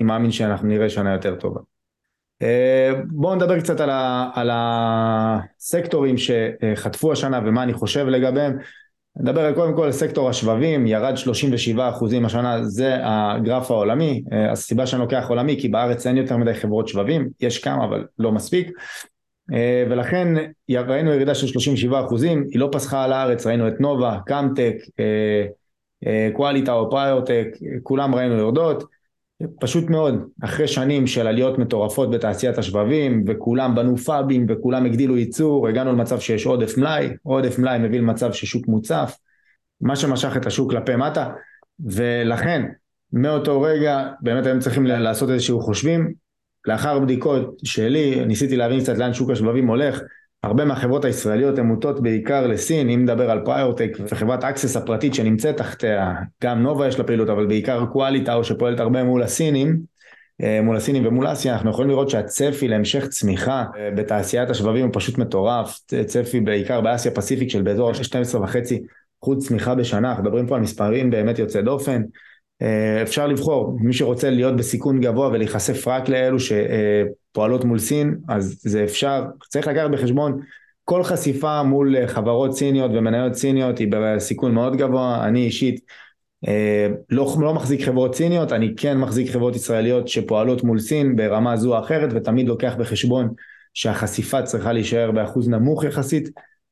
אני 0.00 0.06
מאמין 0.06 0.30
שאנחנו 0.30 0.68
נראה 0.68 0.88
שנה 0.88 1.12
יותר 1.12 1.34
טובה. 1.34 1.60
אה, 2.42 2.92
בואו 3.06 3.34
נדבר 3.34 3.60
קצת 3.60 3.80
על, 3.80 3.90
ה, 3.90 4.30
על 4.34 4.50
הסקטורים 4.52 6.14
שחטפו 6.18 7.12
השנה 7.12 7.40
ומה 7.46 7.62
אני 7.62 7.72
חושב 7.72 8.06
לגביהם. 8.06 8.58
נדבר 9.16 9.54
קודם 9.54 9.76
כל 9.76 9.84
על 9.84 9.92
סקטור 9.92 10.28
השבבים, 10.28 10.86
ירד 10.86 11.14
37% 11.76 11.78
השנה, 12.24 12.64
זה 12.64 12.96
הגרף 13.02 13.70
העולמי. 13.70 14.24
הסיבה 14.52 14.86
שאני 14.86 15.02
לוקח 15.02 15.26
עולמי 15.28 15.60
כי 15.60 15.68
בארץ 15.68 16.06
אין 16.06 16.16
יותר 16.16 16.36
מדי 16.36 16.54
חברות 16.54 16.88
שבבים, 16.88 17.28
יש 17.40 17.58
כמה 17.58 17.84
אבל 17.84 18.06
לא 18.18 18.32
מספיק. 18.32 18.70
אה, 19.52 19.84
ולכן 19.90 20.28
ראינו 20.70 21.12
ירידה 21.12 21.34
של 21.34 21.46
37 21.46 22.00
אחוזים, 22.04 22.44
היא 22.50 22.60
לא 22.60 22.68
פסחה 22.72 23.04
על 23.04 23.12
הארץ, 23.12 23.46
ראינו 23.46 23.68
את 23.68 23.80
נובה, 23.80 24.18
קאמטק, 24.26 24.74
אה, 25.00 25.46
אה, 26.06 26.28
קואליטה 26.32 26.72
או 26.72 26.90
פריוטק, 26.90 27.46
כולם 27.82 28.14
ראינו 28.14 28.34
יורדות, 28.34 28.84
פשוט 29.60 29.90
מאוד, 29.90 30.14
אחרי 30.44 30.68
שנים 30.68 31.06
של 31.06 31.26
עליות 31.26 31.58
מטורפות 31.58 32.10
בתעשיית 32.10 32.58
השבבים, 32.58 33.24
וכולם 33.26 33.74
בנו 33.74 33.96
פאבים 33.96 34.46
וכולם 34.48 34.86
הגדילו 34.86 35.16
ייצור, 35.16 35.68
הגענו 35.68 35.92
למצב 35.92 36.20
שיש 36.20 36.46
עודף 36.46 36.78
מלאי, 36.78 37.08
עודף 37.22 37.58
מלאי 37.58 37.78
מביא 37.78 37.98
למצב 37.98 38.32
ששוק 38.32 38.68
מוצף, 38.68 39.16
מה 39.80 39.96
שמשך 39.96 40.36
את 40.36 40.46
השוק 40.46 40.70
כלפי 40.70 40.96
מטה, 40.96 41.30
ולכן 41.80 42.66
מאותו 43.12 43.62
רגע 43.62 44.08
באמת 44.20 44.46
היינו 44.46 44.60
צריכים 44.60 44.86
לעשות 44.86 45.30
איזשהו 45.30 45.60
חושבים, 45.60 46.12
לאחר 46.66 46.98
בדיקות 46.98 47.56
שלי, 47.64 48.24
ניסיתי 48.24 48.56
להבין 48.56 48.80
קצת 48.80 48.98
לאן 48.98 49.14
שוק 49.14 49.30
השבבים 49.30 49.66
הולך, 49.68 50.00
הרבה 50.44 50.64
מהחברות 50.64 51.04
הישראליות 51.04 51.58
הן 51.58 51.66
מוטות 51.66 52.02
בעיקר 52.02 52.46
לסין, 52.46 52.90
אם 52.90 53.02
נדבר 53.02 53.30
על 53.30 53.40
פריורטק 53.44 53.90
וחברת 54.00 54.44
אקסס 54.44 54.76
הפרטית 54.76 55.14
שנמצאת 55.14 55.56
תחתיה, 55.56 56.14
גם 56.44 56.62
נובה 56.62 56.88
יש 56.88 56.98
לה 56.98 57.04
פעילות, 57.04 57.28
אבל 57.28 57.46
בעיקר 57.46 57.86
קואליטאו 57.86 58.44
שפועלת 58.44 58.80
הרבה 58.80 59.04
מול 59.04 59.22
הסינים, 59.22 59.80
אה, 60.42 60.60
מול 60.62 60.76
הסינים 60.76 61.06
ומול 61.06 61.32
אסיה, 61.32 61.54
אנחנו 61.54 61.70
יכולים 61.70 61.90
לראות 61.90 62.10
שהצפי 62.10 62.68
להמשך 62.68 63.06
צמיחה 63.08 63.64
אה, 63.76 63.90
בתעשיית 63.96 64.50
השבבים 64.50 64.84
הוא 64.84 64.90
פשוט 64.94 65.18
מטורף, 65.18 65.80
צפי 66.06 66.40
בעיקר 66.40 66.80
באסיה 66.80 67.12
פסיפיק 67.12 67.50
של 67.50 67.62
באזור 67.62 67.90
ה-12 67.90 68.36
וחצי 68.38 68.82
אחוז 69.22 69.46
צמיחה 69.46 69.74
בשנה, 69.74 70.10
אנחנו 70.10 70.24
מדברים 70.24 70.46
פה 70.46 70.54
על 70.56 70.60
מספרים 70.60 71.10
באמת 71.10 71.38
יוצאי 71.38 71.62
דופן, 71.62 72.02
אה, 72.62 73.02
אפשר 73.02 73.26
לבחור, 73.26 73.76
מי 73.80 73.92
שרוצה 73.92 74.30
להיות 74.30 74.56
בסיכון 74.56 75.00
גבוה 75.00 75.28
ולהיחשף 75.28 75.88
רק 75.88 76.08
לאלו 76.08 76.38
שפועלות 77.34 77.64
מול 77.64 77.78
סין, 77.78 78.18
אז 78.28 78.60
זה 78.62 78.84
אפשר, 78.84 79.24
צריך 79.48 79.66
לקחת 79.66 79.90
בחשבון 79.90 80.40
כל 80.84 81.02
חשיפה 81.02 81.62
מול 81.62 82.06
חברות 82.06 82.56
סיניות 82.56 82.90
ומניות 82.94 83.34
סיניות 83.34 83.78
היא 83.78 83.88
בסיכון 83.90 84.54
מאוד 84.54 84.76
גבוה, 84.76 85.26
אני 85.26 85.44
אישית 85.44 85.80
אה, 86.48 86.88
לא, 87.10 87.36
לא 87.40 87.54
מחזיק 87.54 87.82
חברות 87.82 88.14
סיניות, 88.14 88.52
אני 88.52 88.74
כן 88.76 88.98
מחזיק 88.98 89.30
חברות 89.30 89.56
ישראליות 89.56 90.08
שפועלות 90.08 90.64
מול 90.64 90.78
סין 90.78 91.16
ברמה 91.16 91.56
זו 91.56 91.76
או 91.76 91.84
אחרת 91.84 92.10
ותמיד 92.14 92.48
לוקח 92.48 92.74
בחשבון 92.78 93.28
שהחשיפה 93.74 94.42
צריכה 94.42 94.72
להישאר 94.72 95.10
באחוז 95.10 95.48
נמוך 95.48 95.84
יחסית 95.84 96.28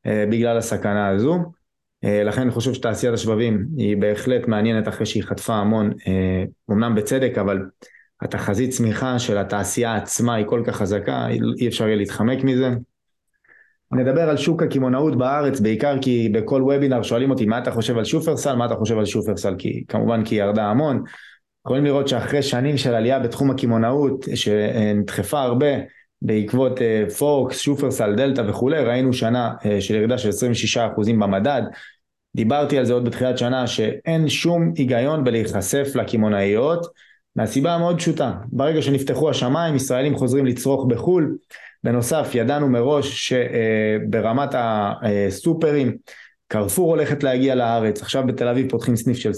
אה, 0.06 0.24
בגלל 0.30 0.58
הסכנה 0.58 1.08
הזו. 1.08 1.38
אה, 2.04 2.24
לכן 2.24 2.40
אני 2.40 2.50
חושב 2.50 2.72
שתעשיית 2.72 3.14
השבבים 3.14 3.66
היא 3.76 3.96
בהחלט 3.96 4.48
מעניינת 4.48 4.88
אחרי 4.88 5.06
שהיא 5.06 5.22
חטפה 5.22 5.54
המון, 5.54 5.90
אה, 6.06 6.44
אמנם 6.70 6.94
בצדק, 6.94 7.38
אבל 7.38 7.58
התחזית 8.22 8.70
צמיחה 8.70 9.18
של 9.18 9.38
התעשייה 9.38 9.94
עצמה 9.94 10.34
היא 10.34 10.46
כל 10.46 10.62
כך 10.66 10.76
חזקה, 10.76 11.26
אי 11.60 11.68
אפשר 11.68 11.86
יהיה 11.86 11.96
להתחמק 11.96 12.44
מזה. 12.44 12.70
נדבר 13.92 14.30
על 14.30 14.36
שוק 14.36 14.62
הקמעונאות 14.62 15.18
בארץ, 15.18 15.60
בעיקר 15.60 15.96
כי 16.00 16.28
בכל 16.28 16.62
וובינר 16.62 17.02
שואלים 17.02 17.30
אותי 17.30 17.46
מה 17.46 17.58
אתה 17.58 17.70
חושב 17.70 17.98
על 17.98 18.04
שופרסל, 18.04 18.54
מה 18.54 18.66
אתה 18.66 18.74
חושב 18.74 18.98
על 18.98 19.04
שופרסל, 19.04 19.54
כי 19.58 19.84
כמובן 19.88 20.24
כי 20.24 20.34
היא 20.34 20.42
ירדה 20.42 20.64
המון. 20.64 21.02
יכולים 21.66 21.84
לראות 21.84 22.08
שאחרי 22.08 22.42
שנים 22.42 22.76
של 22.76 22.94
עלייה 22.94 23.18
בתחום 23.18 23.50
הקמעונאות, 23.50 24.24
שנדחפה 24.34 25.42
הרבה 25.42 25.66
בעקבות 26.22 26.80
פוקס, 27.18 27.58
שופרסל, 27.58 28.14
דלתא 28.14 28.42
וכולי, 28.48 28.84
ראינו 28.84 29.12
שנה 29.12 29.52
של 29.80 29.94
ירידה 29.94 30.18
של 30.18 30.28
26% 30.28 31.12
במדד, 31.20 31.62
דיברתי 32.36 32.78
על 32.78 32.84
זה 32.84 32.92
עוד 32.92 33.04
בתחילת 33.04 33.38
שנה, 33.38 33.66
שאין 33.66 34.28
שום 34.28 34.72
היגיון 34.76 35.24
בלהיחשף 35.24 35.88
לקמעונאיות, 35.94 36.86
מהסיבה 37.36 37.74
המאוד 37.74 37.98
פשוטה, 37.98 38.32
ברגע 38.46 38.82
שנפתחו 38.82 39.30
השמיים, 39.30 39.76
ישראלים 39.76 40.16
חוזרים 40.16 40.46
לצרוך 40.46 40.86
בחו"ל, 40.88 41.36
בנוסף 41.84 42.30
ידענו 42.34 42.68
מראש 42.68 43.32
שברמת 43.32 44.54
הסופרים, 44.54 45.96
קרפור 46.48 46.90
הולכת 46.90 47.22
להגיע 47.22 47.54
לארץ, 47.54 48.02
עכשיו 48.02 48.26
בתל 48.26 48.48
אביב 48.48 48.70
פותחים 48.70 48.96
סניף 48.96 49.16
של 49.16 49.30
7-11, 49.30 49.34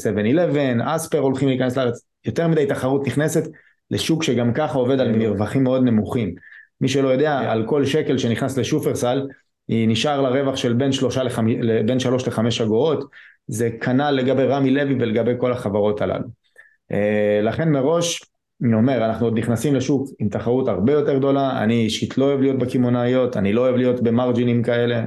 אספר 0.85 1.19
הולכים 1.19 1.49
להיכנס 1.49 1.77
לארץ, 1.77 2.07
יותר 2.27 2.49
מדי 2.49 2.67
תחרות 2.67 3.07
נכנסת 3.07 3.45
לשוק 3.91 4.23
שגם 4.23 4.53
ככה 4.53 4.79
עובד 4.79 5.01
על 5.01 5.17
מרווחים 5.17 5.65
מאוד 5.65 5.85
נמוכים. 5.85 6.35
מי 6.81 6.89
שלא 6.89 7.09
יודע, 7.09 7.39
על 7.39 7.67
כל 7.67 7.85
שקל 7.85 8.19
שנכנס 8.19 8.59
לשופרסל, 8.59 9.27
היא 9.69 9.89
נשאר 9.89 10.21
לה 10.21 10.29
רווח 10.29 10.57
של 10.57 10.73
בין, 10.73 10.91
לחמ... 11.25 11.47
בין 11.87 11.99
שלוש 11.99 12.29
לחמש 12.29 12.61
אגורות, 12.61 13.05
זה 13.47 13.71
כנ"ל 13.81 14.11
לגבי 14.11 14.45
רמי 14.45 14.71
לוי 14.71 14.95
ולגבי 14.95 15.33
כל 15.39 15.53
החברות 15.53 16.01
הללו. 16.01 16.44
אה, 16.93 17.41
לכן 17.43 17.73
מראש, 17.73 18.23
אני 18.63 18.75
אומר, 18.75 19.05
אנחנו 19.05 19.27
עוד 19.27 19.39
נכנסים 19.39 19.75
לשוק 19.75 20.09
עם 20.19 20.29
תחרות 20.29 20.69
הרבה 20.69 20.93
יותר 20.93 21.19
גדולה, 21.19 21.63
אני 21.63 21.85
אישית 21.85 22.19
לא 22.19 22.25
אוהב 22.25 22.41
להיות 22.41 22.59
בקמעונאיות, 22.59 23.37
אני 23.37 23.53
לא 23.53 23.61
אוהב 23.61 23.77
להיות 23.77 24.03
במרג'ינים 24.03 24.63
כאלה, 24.63 25.05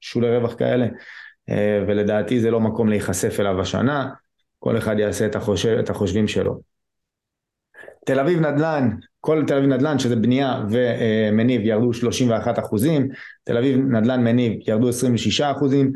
שולי 0.00 0.36
רווח 0.36 0.54
כאלה, 0.54 0.86
אה, 1.50 1.84
ולדעתי 1.88 2.40
זה 2.40 2.50
לא 2.50 2.60
מקום 2.60 2.88
להיחשף 2.88 3.40
אליו 3.40 3.60
השנה, 3.60 4.10
כל 4.58 4.78
אחד 4.78 4.98
יעשה 4.98 5.26
את, 5.26 5.36
החושב, 5.36 5.76
את 5.80 5.90
החושבים 5.90 6.28
שלו. 6.28 6.60
תל 8.06 8.20
אביב 8.20 8.40
נדל"ן, 8.40 8.90
כל 9.20 9.44
תל 9.46 9.54
אביב 9.54 9.68
נדל"ן 9.68 9.98
שזה 9.98 10.16
בנייה 10.16 10.62
ומניב 10.70 11.60
ירדו 11.64 11.92
31 11.92 12.58
אחוזים, 12.58 13.08
תל 13.44 13.56
אביב 13.56 13.76
נדל"ן 13.76 14.24
מניב 14.24 14.68
ירדו 14.68 14.88
26 14.88 15.40
אחוזים, 15.40 15.92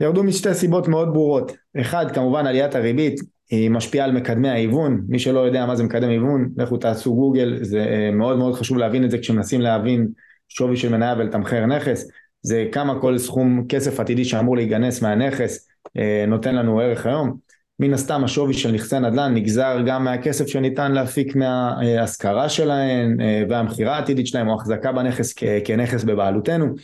ירדו 0.00 0.24
משתי 0.24 0.54
סיבות 0.54 0.88
מאוד 0.88 1.12
ברורות. 1.12 1.52
אחד, 1.80 2.14
כמובן 2.14 2.46
עליית 2.46 2.74
הריבית, 2.74 3.20
היא 3.50 3.70
משפיעה 3.70 4.04
על 4.04 4.12
מקדמי 4.12 4.48
ההיוון, 4.48 5.04
מי 5.08 5.18
שלא 5.18 5.40
יודע 5.40 5.66
מה 5.66 5.76
זה 5.76 5.84
מקדם 5.84 6.08
היוון, 6.08 6.48
לכו 6.56 6.76
תעשו 6.76 7.14
גוגל, 7.14 7.58
זה 7.64 7.80
אה, 7.80 8.10
מאוד 8.10 8.38
מאוד 8.38 8.54
חשוב 8.54 8.78
להבין 8.78 9.04
את 9.04 9.10
זה 9.10 9.18
כשמנסים 9.18 9.60
להבין 9.60 10.08
שווי 10.48 10.76
של 10.76 10.88
מניה 10.88 11.14
ולתמחר 11.18 11.66
נכס, 11.66 12.08
זה 12.42 12.68
כמה 12.72 13.00
כל 13.00 13.18
סכום 13.18 13.64
כסף 13.68 14.00
עתידי 14.00 14.24
שאמור 14.24 14.56
להיגנס 14.56 15.02
מהנכס 15.02 15.68
אה, 15.96 16.24
נותן 16.28 16.54
לנו 16.54 16.80
ערך 16.80 17.06
היום. 17.06 17.48
מן 17.80 17.94
הסתם 17.94 18.24
השווי 18.24 18.54
של 18.54 18.72
נכסי 18.72 18.98
נדל"ן 18.98 19.34
נגזר 19.34 19.78
גם 19.86 20.04
מהכסף 20.04 20.46
שניתן 20.46 20.92
להפיק 20.92 21.36
מההשכרה 21.36 22.48
שלהן 22.48 23.20
אה, 23.20 23.42
והמכירה 23.48 23.96
העתידית 23.96 24.26
שלהם 24.26 24.48
או 24.48 24.54
החזקה 24.54 24.92
בנכס 24.92 25.34
כנכס 25.64 26.04
בבעלותנו. 26.04 26.74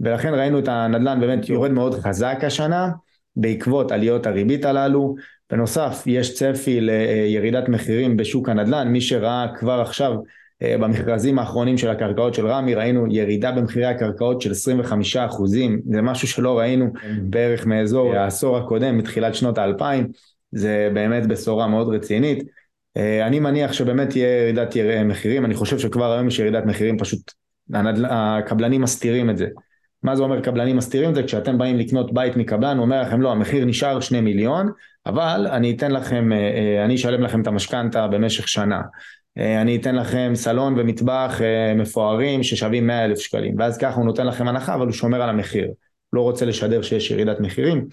ולכן 0.00 0.34
ראינו 0.34 0.58
את 0.58 0.68
הנדל"ן 0.68 1.20
באמת 1.20 1.48
יורד 1.48 1.70
מאוד 1.70 2.00
חזק 2.00 2.38
השנה 2.42 2.90
בעקבות 3.36 3.92
עליות 3.92 4.26
הריבית 4.26 4.64
הללו 4.64 5.14
בנוסף 5.52 6.02
יש 6.06 6.34
צפי 6.34 6.80
לירידת 6.80 7.68
מחירים 7.68 8.16
בשוק 8.16 8.48
הנדל"ן. 8.48 8.88
מי 8.88 9.00
שראה 9.00 9.46
כבר 9.58 9.80
עכשיו 9.80 10.14
אה, 10.62 10.76
במכרזים 10.78 11.38
האחרונים 11.38 11.78
של 11.78 11.90
הקרקעות 11.90 12.34
של 12.34 12.46
רמי 12.46 12.74
ראינו 12.74 13.06
ירידה 13.10 13.52
במחירי 13.52 13.86
הקרקעות 13.86 14.40
של 14.40 14.50
25 14.50 15.16
אחוזים. 15.16 15.80
זה 15.90 16.02
משהו 16.02 16.28
שלא 16.28 16.58
ראינו 16.58 16.92
בערך 17.22 17.66
מאזור 17.66 18.14
העשור 18.14 18.56
הקודם 18.58 18.98
מתחילת 18.98 19.34
שנות 19.34 19.58
האלפיים. 19.58 20.08
זה 20.52 20.90
באמת 20.94 21.26
בשורה 21.26 21.66
מאוד 21.66 21.94
רצינית. 21.94 22.44
אה, 22.96 23.26
אני 23.26 23.40
מניח 23.40 23.72
שבאמת 23.72 24.10
תהיה 24.10 24.42
ירידת 24.42 24.76
מחירים, 25.04 25.44
אני 25.44 25.54
חושב 25.54 25.78
שכבר 25.78 26.12
היום 26.12 26.28
יש 26.28 26.38
ירידת 26.38 26.64
מחירים 26.64 26.98
פשוט 26.98 27.32
הקבלנים 28.10 28.80
מסתירים 28.80 29.30
את 29.30 29.36
זה. 29.36 29.46
מה 30.02 30.16
זה 30.16 30.22
אומר 30.22 30.40
קבלנים 30.40 30.76
מסתירים 30.76 31.10
את 31.10 31.14
זה? 31.14 31.22
כשאתם 31.22 31.58
באים 31.58 31.76
לקנות 31.76 32.14
בית 32.14 32.36
מקבלן, 32.36 32.76
הוא 32.76 32.84
אומר 32.84 33.02
לכם 33.02 33.20
לא, 33.20 33.32
המחיר 33.32 33.64
נשאר 33.64 34.00
שני 34.00 34.20
מיליון, 34.20 34.70
אבל 35.06 35.46
אני 35.50 35.76
אתן 35.76 35.90
לכם, 35.90 36.32
אה, 36.32 36.38
אה, 36.38 36.84
אני 36.84 36.94
אשלם 36.94 37.22
לכם 37.22 37.42
את 37.42 37.46
המשכנתה 37.46 38.06
במשך 38.06 38.48
שנה. 38.48 38.80
אה, 39.38 39.62
אני 39.62 39.76
אתן 39.76 39.94
לכם 39.94 40.32
סלון 40.34 40.74
ומטבח 40.78 41.40
מפוארים 41.76 42.42
ששווים 42.42 42.86
100 42.86 43.04
אלף 43.04 43.18
שקלים, 43.18 43.54
ואז 43.58 43.78
ככה 43.78 43.96
הוא 43.96 44.04
נותן 44.04 44.26
לכם 44.26 44.48
הנחה, 44.48 44.74
אבל 44.74 44.86
הוא 44.86 44.92
שומר 44.92 45.22
על 45.22 45.28
המחיר. 45.28 45.68
לא 46.12 46.20
רוצה 46.20 46.44
לשדר 46.44 46.82
שיש 46.82 47.10
ירידת 47.10 47.40
מחירים. 47.40 47.86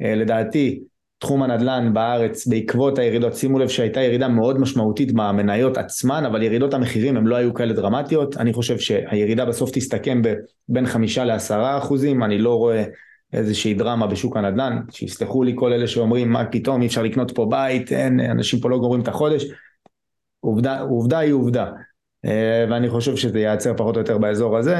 לדעתי, 0.00 0.80
תחום 1.22 1.42
הנדל"ן 1.42 1.94
בארץ 1.94 2.46
בעקבות 2.46 2.98
הירידות, 2.98 3.36
שימו 3.36 3.58
לב 3.58 3.68
שהייתה 3.68 4.00
ירידה 4.00 4.28
מאוד 4.28 4.60
משמעותית 4.60 5.12
במניות 5.12 5.76
עצמן, 5.76 6.24
אבל 6.24 6.42
ירידות 6.42 6.74
המחירים 6.74 7.16
הם 7.16 7.26
לא 7.26 7.36
היו 7.36 7.54
כאלה 7.54 7.72
דרמטיות, 7.72 8.36
אני 8.36 8.52
חושב 8.52 8.78
שהירידה 8.78 9.44
בסוף 9.44 9.70
תסתכם 9.70 10.22
בין 10.68 10.86
חמישה 10.86 11.24
לעשרה 11.24 11.78
אחוזים, 11.78 12.22
אני 12.22 12.38
לא 12.38 12.54
רואה 12.54 12.84
איזושהי 13.32 13.74
דרמה 13.74 14.06
בשוק 14.06 14.36
הנדל"ן, 14.36 14.78
שיסלחו 14.90 15.42
לי 15.42 15.52
כל 15.56 15.72
אלה 15.72 15.86
שאומרים 15.86 16.32
מה 16.32 16.44
פתאום 16.44 16.82
אי 16.82 16.86
אפשר 16.86 17.02
לקנות 17.02 17.30
פה 17.30 17.46
בית, 17.50 17.92
אין, 17.92 18.20
אנשים 18.20 18.60
פה 18.60 18.70
לא 18.70 18.78
גומרים 18.78 19.00
את 19.00 19.08
החודש, 19.08 19.44
עובדה, 20.40 20.80
עובדה 20.80 21.18
היא 21.18 21.32
עובדה, 21.32 21.70
אה, 22.24 22.66
ואני 22.70 22.90
חושב 22.90 23.16
שזה 23.16 23.38
ייעצר 23.38 23.74
פחות 23.76 23.96
או 23.96 24.00
יותר 24.00 24.18
באזור 24.18 24.58
הזה. 24.58 24.76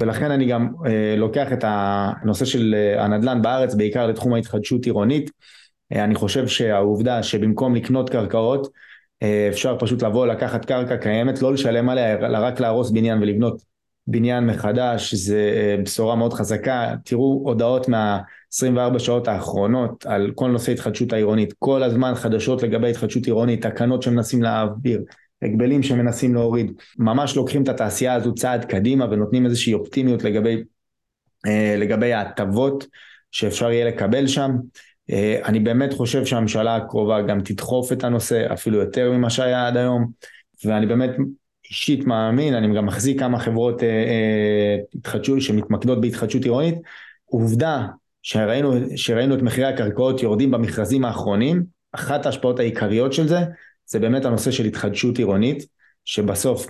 ולכן 0.00 0.30
אני 0.30 0.46
גם 0.46 0.68
אה, 0.86 1.14
לוקח 1.16 1.52
את 1.52 1.64
הנושא 1.66 2.44
של 2.44 2.74
אה, 2.74 3.04
הנדל"ן 3.04 3.42
בארץ 3.42 3.74
בעיקר 3.74 4.06
לתחום 4.06 4.34
ההתחדשות 4.34 4.84
עירונית. 4.84 5.30
אה, 5.92 6.04
אני 6.04 6.14
חושב 6.14 6.48
שהעובדה 6.48 7.22
שבמקום 7.22 7.74
לקנות 7.74 8.10
קרקעות, 8.10 8.68
אה, 9.22 9.48
אפשר 9.48 9.76
פשוט 9.78 10.02
לבוא, 10.02 10.26
לקחת 10.26 10.64
קרקע 10.64 10.96
קיימת, 10.96 11.42
לא 11.42 11.52
לשלם 11.52 11.88
עליה, 11.88 12.14
אלא 12.14 12.38
רק 12.38 12.60
להרוס 12.60 12.90
בניין 12.90 13.22
ולבנות 13.22 13.62
בניין 14.06 14.46
מחדש, 14.46 15.14
זה 15.14 15.52
אה, 15.56 15.82
בשורה 15.82 16.16
מאוד 16.16 16.32
חזקה. 16.32 16.94
תראו 17.04 17.42
הודעות 17.44 17.88
מה-24 17.88 18.98
שעות 18.98 19.28
האחרונות 19.28 20.06
על 20.06 20.30
כל 20.34 20.50
נושא 20.50 20.72
התחדשות 20.72 21.12
העירונית, 21.12 21.54
כל 21.58 21.82
הזמן 21.82 22.14
חדשות 22.14 22.62
לגבי 22.62 22.90
התחדשות 22.90 23.26
עירונית, 23.26 23.66
תקנות 23.66 24.02
שמנסים 24.02 24.42
להעביר, 24.42 25.02
הגבלים 25.42 25.82
שמנסים 25.82 26.34
להוריד, 26.34 26.72
ממש 26.98 27.36
לוקחים 27.36 27.62
את 27.62 27.68
התעשייה 27.68 28.14
הזו 28.14 28.34
צעד 28.34 28.64
קדימה 28.64 29.06
ונותנים 29.10 29.46
איזושהי 29.46 29.74
אופטימיות 29.74 30.24
לגבי, 30.24 30.62
לגבי 31.78 32.12
ההטבות 32.12 32.86
שאפשר 33.30 33.70
יהיה 33.70 33.84
לקבל 33.84 34.26
שם. 34.26 34.50
אה, 35.12 35.40
אני 35.44 35.60
באמת 35.60 35.92
חושב 35.92 36.26
שהממשלה 36.26 36.76
הקרובה 36.76 37.22
גם 37.22 37.40
תדחוף 37.40 37.92
את 37.92 38.04
הנושא 38.04 38.52
אפילו 38.52 38.78
יותר 38.78 39.12
ממה 39.12 39.30
שהיה 39.30 39.66
עד 39.66 39.76
היום 39.76 40.10
ואני 40.64 40.86
באמת 40.86 41.10
אישית 41.70 42.04
מאמין, 42.04 42.54
אני 42.54 42.76
גם 42.76 42.86
מחזיק 42.86 43.18
כמה 43.20 43.38
חברות 43.38 43.82
אה, 43.82 43.88
אה, 43.88 44.76
התחדשות 44.94 45.40
שמתמקדות 45.40 46.00
בהתחדשות 46.00 46.44
עירונית, 46.44 46.74
עובדה 47.24 47.86
שראינו, 48.22 48.74
שראינו 48.96 49.34
את 49.34 49.42
מחירי 49.42 49.66
הקרקעות 49.66 50.22
יורדים 50.22 50.50
במכרזים 50.50 51.04
האחרונים, 51.04 51.64
אחת 51.92 52.26
ההשפעות 52.26 52.58
העיקריות 52.58 53.12
של 53.12 53.28
זה 53.28 53.40
זה 53.86 53.98
באמת 53.98 54.24
הנושא 54.24 54.50
של 54.50 54.64
התחדשות 54.64 55.18
עירונית 55.18 55.66
שבסוף 56.04 56.66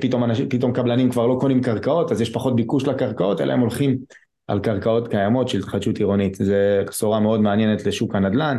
פתאום, 0.00 0.24
אנשים, 0.24 0.48
פתאום 0.48 0.72
קבלנים 0.72 1.10
כבר 1.10 1.26
לא 1.26 1.36
קונים 1.40 1.62
קרקעות 1.62 2.12
אז 2.12 2.20
יש 2.20 2.30
פחות 2.30 2.56
ביקוש 2.56 2.84
לקרקעות 2.84 3.40
אלא 3.40 3.52
הם 3.52 3.60
הולכים 3.60 3.98
על 4.46 4.60
קרקעות 4.60 5.08
קיימות 5.08 5.48
של 5.48 5.58
התחדשות 5.58 5.98
עירונית. 5.98 6.34
זו 6.34 6.54
בשורה 6.86 7.20
מאוד 7.20 7.40
מעניינת 7.40 7.86
לשוק 7.86 8.14
הנדל"ן, 8.14 8.58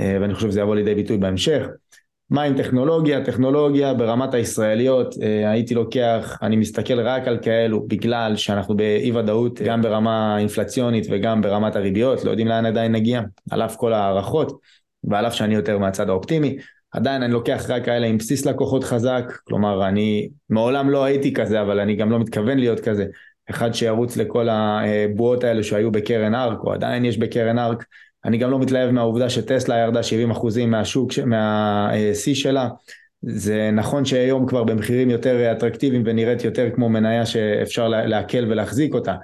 אה, 0.00 0.18
ואני 0.20 0.34
חושב 0.34 0.50
שזה 0.50 0.60
יבוא 0.60 0.74
לידי 0.74 0.94
ביטוי 0.94 1.18
בהמשך. 1.18 1.66
מה 2.30 2.42
עם 2.42 2.56
טכנולוגיה? 2.56 3.24
טכנולוגיה 3.24 3.94
ברמת 3.94 4.34
הישראליות, 4.34 5.14
אה, 5.22 5.50
הייתי 5.50 5.74
לוקח, 5.74 6.38
אני 6.42 6.56
מסתכל 6.56 7.00
רק 7.00 7.28
על 7.28 7.38
כאלו 7.42 7.86
בגלל 7.86 8.36
שאנחנו 8.36 8.76
באי 8.76 9.12
ודאות 9.12 9.62
גם 9.62 9.82
ברמה 9.82 10.38
אינפלציונית 10.38 11.06
וגם 11.10 11.42
ברמת 11.42 11.76
הריביות, 11.76 12.24
לא 12.24 12.30
יודעים 12.30 12.48
לאן 12.48 12.66
עדיין 12.66 12.92
נגיע, 12.92 13.20
על 13.50 13.62
אף 13.62 13.76
כל 13.76 13.92
ההערכות 13.92 14.60
ועל 15.04 15.26
אף 15.26 15.34
שאני 15.34 15.54
יותר 15.54 15.78
מהצד 15.78 16.08
האופטימי, 16.08 16.56
עדיין 16.92 17.22
אני 17.22 17.32
לוקח 17.32 17.64
רק 17.68 17.84
כאלה 17.84 18.06
עם 18.06 18.18
בסיס 18.18 18.46
לקוחות 18.46 18.84
חזק, 18.84 19.24
כלומר 19.44 19.88
אני 19.88 20.28
מעולם 20.50 20.90
לא 20.90 21.04
הייתי 21.04 21.34
כזה 21.34 21.62
אבל 21.62 21.80
אני 21.80 21.96
גם 21.96 22.10
לא 22.10 22.18
מתכוון 22.18 22.58
להיות 22.58 22.80
כזה, 22.80 23.06
אחד 23.50 23.74
שירוץ 23.74 24.16
לכל 24.16 24.48
הבועות 24.50 25.44
האלה 25.44 25.62
שהיו 25.62 25.90
בקרן 25.90 26.34
ארק, 26.34 26.58
או 26.64 26.72
עדיין 26.72 27.04
יש 27.04 27.18
בקרן 27.18 27.58
ארק. 27.58 27.84
אני 28.24 28.38
גם 28.38 28.50
לא 28.50 28.58
מתלהב 28.58 28.90
מהעובדה 28.90 29.30
שטסלה 29.30 29.78
ירדה 29.78 30.00
70% 30.32 30.66
מהשוק, 30.66 31.10
מהשיא 31.26 32.34
שלה. 32.34 32.68
זה 33.22 33.70
נכון 33.72 34.04
שהיום 34.04 34.46
כבר 34.46 34.64
במחירים 34.64 35.10
יותר 35.10 35.52
אטרקטיביים 35.52 36.02
ונראית 36.06 36.44
יותר 36.44 36.70
כמו 36.74 36.88
מניה 36.88 37.26
שאפשר 37.26 37.88
לעכל 37.88 38.44
ולהחזיק 38.48 38.94
אותה, 38.94 39.14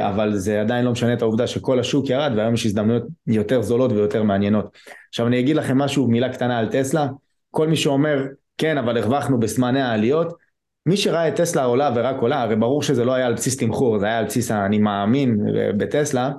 אבל 0.00 0.36
זה 0.36 0.60
עדיין 0.60 0.84
לא 0.84 0.92
משנה 0.92 1.12
את 1.12 1.22
העובדה 1.22 1.46
שכל 1.46 1.80
השוק 1.80 2.10
ירד 2.10 2.32
והיום 2.36 2.54
יש 2.54 2.66
הזדמנויות 2.66 3.02
יותר 3.26 3.62
זולות 3.62 3.92
ויותר 3.92 4.22
מעניינות. 4.22 4.78
עכשיו 5.08 5.26
אני 5.26 5.40
אגיד 5.40 5.56
לכם 5.56 5.78
משהו, 5.78 6.08
מילה 6.08 6.28
קטנה 6.28 6.58
על 6.58 6.66
טסלה, 6.66 7.06
כל 7.50 7.68
מי 7.68 7.76
שאומר 7.76 8.24
כן 8.58 8.78
אבל 8.78 8.98
הרווחנו 8.98 9.40
בזמני 9.40 9.80
העליות, 9.80 10.32
מי 10.88 10.96
שראה 10.96 11.28
את 11.28 11.36
טסלה 11.36 11.64
עולה 11.64 11.90
ורק 11.94 12.16
עולה, 12.20 12.42
הרי 12.42 12.56
ברור 12.56 12.82
שזה 12.82 13.04
לא 13.04 13.14
היה 13.14 13.26
על 13.26 13.34
בסיס 13.34 13.56
תמחור, 13.56 13.98
זה 13.98 14.06
היה 14.06 14.18
על 14.18 14.24
בסיס 14.24 14.50
אני 14.50 14.78
מאמין 14.78 15.38
בטסלה, 15.76 16.30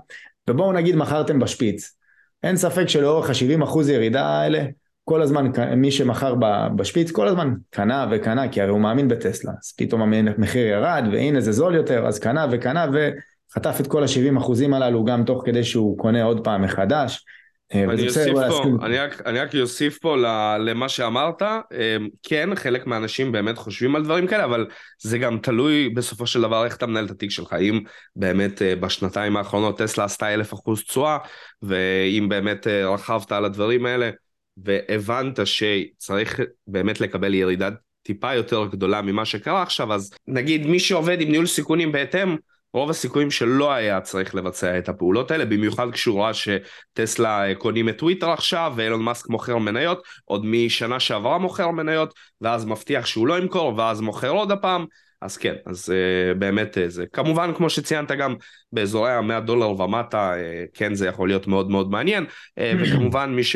ובואו 0.49 0.73
נגיד 0.73 0.95
מכרתם 0.95 1.39
בשפיץ. 1.39 1.95
אין 2.43 2.57
ספק 2.57 2.88
שלאורך 2.88 3.29
ה-70% 3.29 3.91
ירידה 3.91 4.25
האלה, 4.25 4.63
כל 5.03 5.21
הזמן 5.21 5.51
מי 5.75 5.91
שמכר 5.91 6.35
בשפיץ 6.75 7.12
כל 7.12 7.27
הזמן 7.27 7.53
קנה 7.69 8.07
וקנה, 8.12 8.47
כי 8.47 8.62
הרי 8.62 8.71
הוא 8.71 8.79
מאמין 8.79 9.07
בטסלה. 9.07 9.51
אז 9.62 9.73
פתאום 9.77 10.01
המחיר 10.01 10.67
ירד, 10.67 11.03
והנה 11.12 11.41
זה 11.41 11.51
זול 11.51 11.75
יותר, 11.75 12.07
אז 12.07 12.19
קנה 12.19 12.45
וקנה 12.51 12.85
וחטף 12.93 13.77
את 13.79 13.88
כל 13.88 14.03
ה-70% 14.03 14.75
הללו 14.75 15.05
גם 15.05 15.23
תוך 15.23 15.43
כדי 15.45 15.63
שהוא 15.63 15.97
קונה 15.97 16.23
עוד 16.23 16.43
פעם 16.43 16.62
מחדש. 16.62 17.25
אה, 17.73 17.84
אני 17.84 18.08
אוסיף 18.08 18.34
פה, 18.49 18.86
אני 18.86 18.97
רק, 18.97 19.21
אני 19.25 19.39
רק 19.39 19.55
אוסיף 19.55 19.97
פה 19.97 20.17
למה 20.60 20.89
שאמרת, 20.89 21.41
אמ, 21.41 22.08
כן, 22.23 22.55
חלק 22.55 22.88
מהאנשים 22.88 23.32
באמת 23.32 23.58
חושבים 23.58 23.95
על 23.95 24.03
דברים 24.03 24.27
כאלה, 24.27 24.43
אבל 24.43 24.67
זה 25.01 25.17
גם 25.17 25.38
תלוי 25.38 25.89
בסופו 25.89 26.27
של 26.27 26.41
דבר 26.41 26.65
איך 26.65 26.75
אתה 26.77 26.86
מנהל 26.86 27.05
את 27.05 27.12
התיק 27.12 27.32
שלך, 27.32 27.53
אם 27.53 27.79
באמת 28.15 28.62
אה, 28.62 28.75
בשנתיים 28.75 29.38
האחרונות 29.38 29.82
טסלה 29.82 30.03
עשתה 30.03 30.34
אלף 30.34 30.53
אחוז 30.53 30.82
תשואה, 30.84 31.17
ואם 31.62 32.25
באמת 32.29 32.67
אה, 32.67 32.93
רכבת 32.93 33.32
על 33.32 33.45
הדברים 33.45 33.86
האלה, 33.86 34.10
והבנת 34.58 35.39
שצריך 35.45 36.39
באמת 36.67 37.01
לקבל 37.01 37.34
ירידה 37.34 37.69
טיפה 38.03 38.34
יותר 38.34 38.65
גדולה 38.65 39.01
ממה 39.01 39.25
שקרה 39.25 39.62
עכשיו, 39.62 39.93
אז 39.93 40.12
נגיד 40.27 40.67
מי 40.67 40.79
שעובד 40.79 41.21
עם 41.21 41.32
ניהול 41.32 41.45
סיכונים 41.45 41.91
בהתאם, 41.91 42.36
רוב 42.73 42.89
הסיכויים 42.89 43.32
שלא 43.32 43.73
היה 43.73 44.01
צריך 44.01 44.36
לבצע 44.36 44.77
את 44.77 44.89
הפעולות 44.89 45.32
האלה, 45.32 45.45
במיוחד 45.45 45.91
כשהוא 45.91 46.21
ראה 46.21 46.32
שטסלה 46.34 47.49
אה, 47.49 47.55
קונים 47.55 47.89
את 47.89 47.97
טוויטר 47.97 48.29
עכשיו, 48.29 48.73
ואילון 48.75 49.01
מאסק 49.01 49.29
מוכר 49.29 49.58
מניות, 49.58 50.03
עוד 50.25 50.45
משנה 50.45 50.99
שעברה 50.99 51.38
מוכר 51.38 51.71
מניות, 51.71 52.13
ואז 52.41 52.65
מבטיח 52.65 53.05
שהוא 53.05 53.27
לא 53.27 53.38
ימכור, 53.38 53.73
ואז 53.77 54.01
מוכר 54.01 54.29
עוד 54.29 54.51
הפעם, 54.51 54.86
אז 55.21 55.38
כן, 55.38 55.55
אז 55.65 55.89
uh, 55.89 56.38
באמת 56.38 56.77
uh, 56.77 56.82
זה, 56.88 57.05
כמובן 57.13 57.53
כמו 57.53 57.69
שציינת 57.69 58.12
גם 58.12 58.36
באזורי 58.71 59.12
ה-100 59.12 59.39
דולר 59.39 59.82
ומטה, 59.82 60.34
uh, 60.34 60.77
כן 60.77 60.93
זה 60.93 61.08
יכול 61.08 61.29
להיות 61.29 61.47
מאוד 61.47 61.69
מאוד 61.69 61.91
מעניין, 61.91 62.25
uh, 62.25 62.62
וכמובן 62.79 63.34
מי 63.36 63.43
ש... 63.43 63.55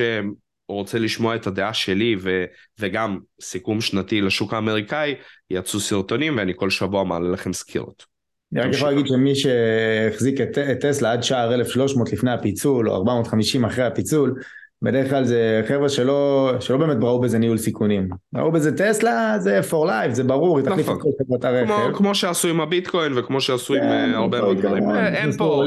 רוצה 0.69 0.99
לשמוע 0.99 1.35
את 1.35 1.47
הדעה 1.47 1.73
שלי 1.73 2.15
ו, 2.19 2.45
וגם 2.79 3.19
סיכום 3.41 3.81
שנתי 3.81 4.21
לשוק 4.21 4.53
האמריקאי, 4.53 5.15
יצאו 5.49 5.79
סרטונים 5.79 6.37
ואני 6.37 6.53
כל 6.55 6.69
שבוע 6.69 7.03
מעלה 7.03 7.29
לכם 7.29 7.53
סקירות. 7.53 8.12
אני 8.55 8.61
רק 8.61 8.73
יכול 8.73 8.89
להגיד 8.89 9.07
שמי 9.07 9.35
שהחזיק 9.35 10.41
את, 10.41 10.57
טסלה 10.79 11.11
עד 11.11 11.23
שער 11.23 11.53
1300 11.53 12.13
לפני 12.13 12.31
הפיצול, 12.31 12.89
או 12.89 12.95
450 12.95 13.65
אחרי 13.65 13.85
הפיצול, 13.85 14.35
בדרך 14.83 15.09
כלל 15.09 15.23
זה 15.23 15.61
חבר'ה 15.67 15.89
שלא, 15.89 16.51
שלא 16.59 16.77
באמת 16.77 16.97
ראו 17.01 17.21
בזה 17.21 17.37
ניהול 17.37 17.57
סיכונים. 17.57 18.09
ראו 18.35 18.51
בזה 18.51 18.77
טסלה, 18.77 19.35
זה 19.39 19.59
for 19.69 19.87
life, 19.87 20.11
זה 20.11 20.23
ברור, 20.23 20.57
היא 20.57 20.65
תחליף 20.65 20.89
את 20.89 20.95
נכון. 20.95 21.01
כל 21.01 21.23
חברת 21.23 21.45
הרכב. 21.45 21.95
כמו, 21.97 22.15
שעשו 22.15 22.47
עם 22.47 22.61
הביטקוין 22.61 23.17
וכמו 23.17 23.41
שעשו 23.41 23.73
עם 23.73 23.79
כן, 23.79 23.87
אה, 23.87 24.17
הרבה 24.17 24.41
מאוד 24.41 24.57
דברים. 24.57 24.89
אה, 24.89 25.07
אין 25.07 25.31
פה, 25.31 25.63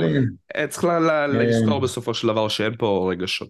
אה, 0.56 0.66
צריך 0.66 0.84
לזכור 1.28 1.80
בסופו 1.80 2.14
של 2.14 2.28
דבר 2.28 2.48
שאין 2.48 2.72
פה 2.78 3.08
רגשות. 3.12 3.48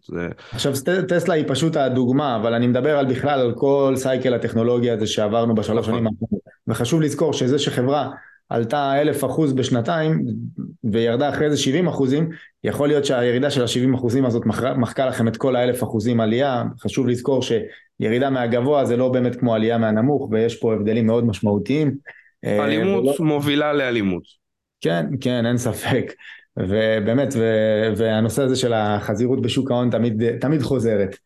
עכשיו 0.53 0.73
טסלה 1.09 1.35
היא 1.35 1.45
פשוט 1.49 1.77
הדוגמה, 1.77 2.37
אבל 2.37 2.55
אני 2.55 2.67
מדבר 2.67 2.99
על 2.99 3.07
בכלל 3.07 3.41
על 3.41 3.53
כל 3.57 3.95
סייקל 3.97 4.35
הטכנולוגיה 4.35 4.95
הזה 4.95 5.07
שעברנו 5.07 5.55
בשלוש 5.55 5.89
נכון. 5.89 5.95
שנים 5.95 6.07
האחרונות. 6.07 6.47
וחשוב 6.69 7.01
לזכור 7.01 7.33
שזה 7.33 7.59
שחברה 7.59 8.11
עלתה 8.49 9.01
אלף 9.01 9.25
אחוז 9.25 9.53
בשנתיים 9.53 10.25
וירדה 10.85 11.29
אחרי 11.29 11.51
זה 11.51 11.57
70 11.57 11.89
אחוזים, 11.89 12.29
יכול 12.65 12.89
להיות 12.89 13.05
שהירידה 13.05 13.51
של 13.51 13.63
ה-70 13.63 13.97
אחוזים 13.97 14.25
הזאת 14.25 14.43
מחקה 14.77 15.07
לכם 15.07 15.29
את 15.29 15.37
כל 15.37 15.57
האלף 15.57 15.83
אחוזים 15.83 16.21
עלייה, 16.21 16.65
חשוב 16.81 17.07
לזכור 17.07 17.41
שירידה 17.43 18.31
מהגבוה 18.31 18.85
זה 18.85 18.97
לא 18.97 19.09
באמת 19.09 19.37
כמו 19.37 19.55
עלייה 19.55 19.79
מהנמוך 19.79 20.29
ויש 20.31 20.61
פה 20.61 20.75
הבדלים 20.75 21.07
מאוד 21.07 21.27
משמעותיים. 21.27 21.95
אה, 22.45 22.65
אלימות 22.65 23.05
ולא... 23.05 23.27
מובילה 23.27 23.73
לאלימות. 23.73 24.23
כן, 24.81 25.07
כן, 25.21 25.47
אין 25.47 25.59
ספק. 25.59 26.13
ובאמת, 26.59 27.29
ו... 27.37 27.45
והנושא 27.97 28.43
הזה 28.43 28.57
של 28.57 28.73
החזירות 28.73 29.43
בשוק 29.43 29.71
ההון 29.71 29.91
תמיד, 29.91 30.39
תמיד 30.41 30.63
חוזרת. 30.63 31.17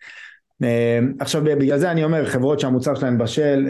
עכשיו 1.20 1.44
בגלל 1.44 1.78
זה 1.78 1.90
אני 1.90 2.04
אומר 2.04 2.26
חברות 2.26 2.60
שהמוצר 2.60 2.94
שלהן 2.94 3.18
בשל 3.18 3.68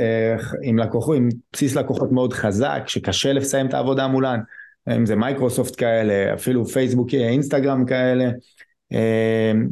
עם 0.62 0.79
לקוחות, 0.79 1.16
עם 1.16 1.29
בסיס 1.53 1.76
לקוחות 1.76 2.12
מאוד 2.12 2.33
חזק 2.33 2.83
שקשה 2.87 3.33
לסיים 3.33 3.66
את 3.66 3.74
העבודה 3.74 4.07
מולן 4.07 4.40
אם 4.96 5.07
זה 5.07 5.16
מייקרוסופט 5.16 5.74
כאלה 5.79 6.35
אפילו 6.35 6.64
פייסבוק 6.64 7.14
אינסטגרם 7.14 7.85
כאלה 7.87 8.31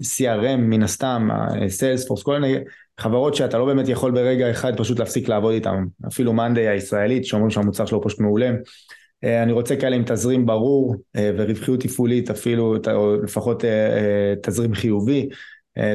CRM 0.02 0.56
מן 0.56 0.82
הסתם 0.82 1.28
Salesforce 1.68 2.22
כל 2.22 2.38
מיני 2.38 2.58
חברות 2.98 3.34
שאתה 3.34 3.58
לא 3.58 3.66
באמת 3.66 3.88
יכול 3.88 4.10
ברגע 4.10 4.50
אחד 4.50 4.76
פשוט 4.76 4.98
להפסיק 4.98 5.28
לעבוד 5.28 5.52
איתן. 5.52 5.84
אפילו 6.08 6.32
monday 6.32 6.68
הישראלית 6.68 7.24
שאומרים 7.24 7.50
שהמוצר 7.50 7.86
שלו 7.86 8.02
פשוט 8.02 8.20
מעולה. 8.20 8.50
אה, 9.24 9.42
אני 9.42 9.52
רוצה 9.52 9.76
כאלה 9.76 9.96
עם 9.96 10.02
תזרים 10.06 10.46
ברור 10.46 10.96
אה, 11.16 11.30
ורווחיות 11.36 11.80
תפעולית 11.80 12.30
אפילו, 12.30 12.76
או 12.92 13.16
לפחות 13.22 13.64
אה, 13.64 14.34
תזרים 14.42 14.74
חיובי, 14.74 15.28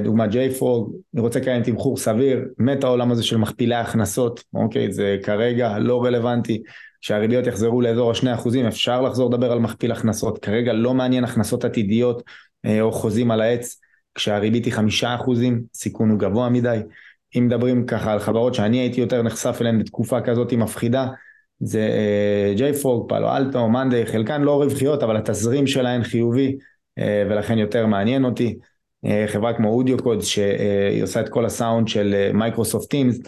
דוגמת 0.03 0.29
JFrog, 0.31 0.91
אני 1.13 1.21
רוצה 1.21 1.55
עם 1.55 1.63
תמחור 1.63 1.97
סביר, 1.97 2.45
מת 2.57 2.83
העולם 2.83 3.11
הזה 3.11 3.23
של 3.23 3.37
מכפילי 3.37 3.75
הכנסות, 3.75 4.43
אוקיי, 4.53 4.91
זה 4.91 5.17
כרגע 5.23 5.79
לא 5.79 6.03
רלוונטי, 6.03 6.63
כשהריביות 7.01 7.47
יחזרו 7.47 7.81
לאזור 7.81 8.11
ה-2% 8.11 8.67
אפשר 8.67 9.01
לחזור 9.01 9.29
לדבר 9.29 9.51
על 9.51 9.59
מכפיל 9.59 9.91
הכנסות, 9.91 10.39
כרגע 10.39 10.73
לא 10.73 10.93
מעניין 10.93 11.23
הכנסות 11.23 11.65
עתידיות 11.65 12.23
או 12.81 12.91
חוזים 12.91 13.31
על 13.31 13.41
העץ, 13.41 13.79
כשהריבית 14.15 14.65
היא 14.65 14.73
5%, 14.73 14.77
סיכון 15.73 16.09
הוא 16.09 16.19
גבוה 16.19 16.49
מדי. 16.49 16.79
אם 17.37 17.45
מדברים 17.45 17.85
ככה 17.85 18.13
על 18.13 18.19
חברות 18.19 18.53
שאני 18.53 18.77
הייתי 18.77 19.01
יותר 19.01 19.21
נחשף 19.21 19.57
אליהן 19.61 19.79
בתקופה 19.79 20.21
כזאת 20.21 20.53
מפחידה, 20.53 21.07
זה 21.59 21.89
JFrog, 22.57 23.09
Palo 23.09 23.35
Alto, 23.35 23.69
monday, 23.69 24.05
חלקן 24.05 24.41
לא 24.41 24.63
רווחיות, 24.63 25.03
אבל 25.03 25.17
התזרים 25.17 25.67
שלהן 25.67 26.03
חיובי, 26.03 26.57
אה, 26.99 27.23
ולכן 27.29 27.57
יותר 27.57 27.85
מעניין 27.87 28.25
אותי. 28.25 28.57
אה, 29.05 29.25
חברה 29.27 29.53
כמו 29.53 29.69
אודיו 29.69 30.03
קוד, 30.03 30.21
שהיא 30.21 31.03
עושה 31.03 31.19
את 31.19 31.29
כל 31.29 31.45
הסאונד 31.45 31.87
של 31.87 32.31
Microsoft 32.33 32.89
Teams, 32.89 33.19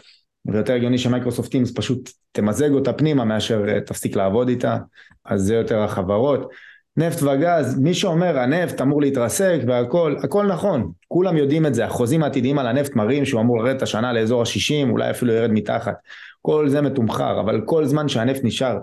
ויותר 0.45 0.73
הגיוני 0.73 0.97
שמייקרוסופט 0.97 1.51
טימס 1.51 1.71
פשוט 1.75 2.11
תמזג 2.31 2.71
אותה 2.71 2.93
פנימה 2.93 3.25
מאשר 3.25 3.69
אה, 3.69 3.81
תפסיק 3.81 4.15
לעבוד 4.15 4.49
איתה, 4.49 4.77
אז 5.25 5.41
זה 5.41 5.55
יותר 5.55 5.79
החברות. 5.79 6.51
נפט 6.97 7.23
וגז, 7.23 7.79
מי 7.79 7.93
שאומר 7.93 8.39
הנפט 8.39 8.81
אמור 8.81 9.01
להתרסק 9.01 9.59
והכל, 9.67 10.15
הכל 10.23 10.45
נכון, 10.45 10.91
כולם 11.07 11.37
יודעים 11.37 11.65
את 11.65 11.73
זה, 11.73 11.85
החוזים 11.85 12.23
העתידיים 12.23 12.59
על 12.59 12.67
הנפט 12.67 12.95
מראים 12.95 13.25
שהוא 13.25 13.41
אמור 13.41 13.63
לרדת 13.63 13.81
השנה 13.81 14.13
לאזור 14.13 14.41
ה-60, 14.41 14.89
אולי 14.89 15.09
אפילו 15.09 15.33
ירד 15.33 15.51
מתחת. 15.51 15.95
כל 16.41 16.69
זה 16.69 16.81
מתומחר, 16.81 17.39
אבל 17.39 17.61
כל 17.65 17.85
זמן 17.85 18.07
שהנפט 18.07 18.43
נשאר 18.43 18.77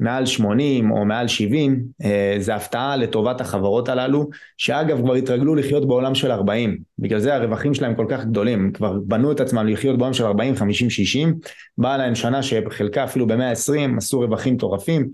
מעל 0.00 0.26
80 0.26 0.90
או 0.90 1.04
מעל 1.04 1.28
70, 1.28 1.82
אה, 2.04 2.36
זה 2.38 2.54
הפתעה 2.54 2.96
לטובת 2.96 3.40
החברות 3.40 3.88
הללו, 3.88 4.28
שאגב 4.56 5.00
כבר 5.00 5.14
התרגלו 5.14 5.54
לחיות 5.54 5.88
בעולם 5.88 6.14
של 6.14 6.30
40, 6.30 6.78
בגלל 6.98 7.18
זה 7.18 7.34
הרווחים 7.34 7.74
שלהם 7.74 7.94
כל 7.94 8.06
כך 8.08 8.24
גדולים, 8.24 8.58
הם 8.58 8.72
כבר 8.72 8.98
בנו 9.04 9.32
את 9.32 9.40
עצמם 9.40 9.66
לחיות 9.66 9.98
בעולם 9.98 10.12
של 10.12 10.24
40, 10.24 10.56
50, 10.56 10.90
60, 10.90 11.38
באה 11.78 11.96
להם 11.96 12.14
שנה 12.14 12.42
שחלקה 12.42 13.04
אפילו 13.04 13.26
ב-120, 13.26 13.96
עשו 13.96 14.20
רווחים 14.20 14.54
מטורפים, 14.54 15.08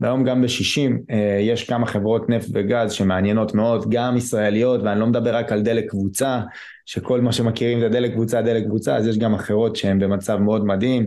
והיום 0.00 0.24
גם 0.24 0.42
ב-60 0.42 0.92
אה, 1.10 1.38
יש 1.40 1.64
כמה 1.64 1.86
חברות 1.86 2.28
נפט 2.28 2.48
וגז 2.54 2.92
שמעניינות 2.92 3.54
מאוד, 3.54 3.90
גם 3.90 4.16
ישראליות, 4.16 4.80
ואני 4.82 5.00
לא 5.00 5.06
מדבר 5.06 5.36
רק 5.36 5.52
על 5.52 5.62
דלק 5.62 5.90
קבוצה, 5.90 6.40
שכל 6.86 7.20
מה 7.20 7.32
שמכירים 7.32 7.80
זה 7.80 7.88
דלק 7.88 8.12
קבוצה, 8.12 8.42
דלק 8.42 8.64
קבוצה, 8.64 8.96
אז 8.96 9.06
יש 9.06 9.18
גם 9.18 9.34
אחרות 9.34 9.76
שהן 9.76 9.98
במצב 9.98 10.36
מאוד 10.36 10.64
מדהים, 10.64 11.06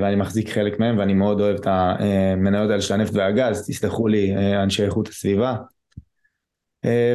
ואני 0.00 0.16
מחזיק 0.16 0.48
חלק 0.48 0.80
מהן, 0.80 0.98
ואני 0.98 1.14
מאוד 1.14 1.40
אוהב 1.40 1.56
את 1.56 1.66
המניות 1.66 2.70
האלה 2.70 2.82
של 2.82 2.94
הנפט 2.94 3.12
והגז, 3.14 3.66
תסלחו 3.68 4.08
לי 4.08 4.36
אה, 4.36 4.62
אנשי 4.62 4.84
איכות 4.84 5.08
הסביבה. 5.08 5.56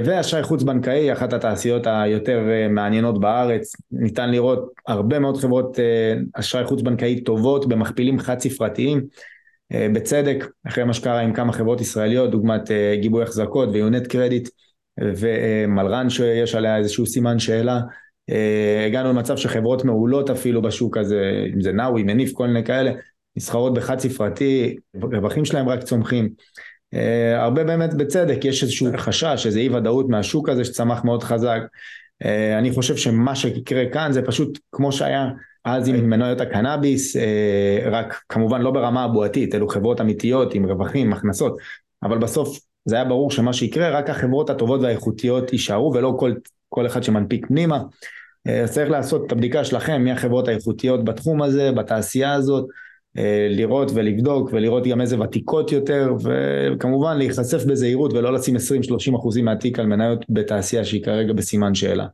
ואשראי 0.05 0.43
חוץ 0.43 0.63
בנקאי, 0.63 1.13
אחת 1.13 1.33
התעשיות 1.33 1.87
היותר 1.87 2.39
מעניינות 2.69 3.19
בארץ, 3.19 3.75
ניתן 3.91 4.31
לראות 4.31 4.71
הרבה 4.87 5.19
מאוד 5.19 5.37
חברות 5.37 5.79
אשראי 6.33 6.65
חוץ 6.65 6.81
בנקאי 6.81 7.21
טובות 7.21 7.67
במכפילים 7.67 8.19
חד 8.19 8.39
ספרתיים, 8.39 9.07
אה, 9.73 9.87
בצדק, 9.93 10.45
אחרי 10.67 10.83
מה 10.83 10.93
שקרה 10.93 11.19
עם 11.19 11.33
כמה 11.33 11.53
חברות 11.53 11.81
ישראליות, 11.81 12.31
דוגמת 12.31 12.71
אה, 12.71 12.95
גיבוי 13.01 13.23
החזקות 13.23 13.69
ויונט 13.73 14.07
קרדיט 14.07 14.49
ומלרן 14.99 16.09
שיש 16.09 16.55
עליה 16.55 16.77
איזשהו 16.77 17.05
סימן 17.05 17.39
שאלה, 17.39 17.75
אה, 17.75 17.81
הגענו 18.87 19.09
למצב 19.09 19.37
שחברות 19.37 19.85
מעולות 19.85 20.29
אפילו 20.29 20.61
בשוק 20.61 20.97
הזה, 20.97 21.45
אם 21.53 21.61
זה 21.61 21.71
נאווי, 21.71 22.03
מניף, 22.03 22.33
כל 22.33 22.47
מיני 22.47 22.63
כאלה, 22.63 22.91
נסחרות 23.35 23.73
בחד 23.73 23.99
ספרתי, 23.99 24.75
רווחים 24.95 25.45
שלהם 25.45 25.69
רק 25.69 25.83
צומחים. 25.83 26.29
הרבה 27.35 27.63
באמת 27.63 27.93
בצדק, 27.93 28.45
יש 28.45 28.63
איזשהו 28.63 28.87
חשש, 28.97 29.45
איזו 29.45 29.59
אי 29.59 29.69
ודאות 29.69 30.09
מהשוק 30.09 30.49
הזה 30.49 30.65
שצמח 30.65 31.03
מאוד 31.03 31.23
חזק. 31.23 31.59
אני 32.57 32.71
חושב 32.71 32.95
שמה 32.95 33.35
שיקרה 33.35 33.83
כאן 33.91 34.11
זה 34.11 34.21
פשוט 34.21 34.59
כמו 34.71 34.91
שהיה 34.91 35.25
אז 35.65 35.87
עם 35.87 36.09
מניות 36.09 36.41
הקנאביס, 36.41 37.15
אה, 37.15 37.79
רק 37.91 38.21
כמובן 38.29 38.61
לא 38.61 38.71
ברמה 38.71 39.03
הבועתית, 39.03 39.55
אלו 39.55 39.67
חברות 39.67 40.01
אמיתיות 40.01 40.53
עם 40.53 40.65
רווחים, 40.65 41.13
הכנסות, 41.13 41.57
אבל 42.03 42.17
בסוף 42.17 42.59
זה 42.85 42.95
היה 42.95 43.05
ברור 43.05 43.31
שמה 43.31 43.53
שיקרה, 43.53 43.89
רק 43.89 44.09
החברות 44.09 44.49
הטובות 44.49 44.81
והאיכותיות 44.81 45.53
יישארו 45.53 45.93
ולא 45.93 46.13
כל, 46.19 46.33
כל 46.73 46.87
אחד 46.87 47.03
שמנפיק 47.03 47.45
פנימה. 47.47 47.81
אה, 48.47 48.61
אז 48.61 48.71
צריך 48.71 48.89
לעשות 48.89 49.27
את 49.27 49.31
הבדיקה 49.31 49.63
שלכם, 49.65 50.01
מי 50.01 50.11
החברות 50.11 50.47
האיכותיות 50.47 51.05
בתחום 51.05 51.41
הזה, 51.41 51.71
בתעשייה 51.71 52.33
הזאת, 52.33 52.65
אה, 53.17 53.47
לראות 53.49 53.91
ולבדוק 53.93 54.49
ולראות 54.53 54.87
גם 54.87 55.01
איזה 55.01 55.19
ותיקות 55.19 55.71
יותר, 55.71 56.13
וכמובן 56.23 57.17
להיחשף 57.17 57.65
בזהירות 57.65 58.13
ולא 58.13 58.33
לשים 58.33 58.55
20-30 58.55 59.15
אחוזים 59.15 59.45
מהתיק 59.45 59.79
על 59.79 59.85
מניות 59.85 60.25
בתעשייה 60.29 60.85
שהיא 60.85 61.03
כרגע 61.03 61.33
בסימן 61.33 61.75
שאלה. 61.75 62.05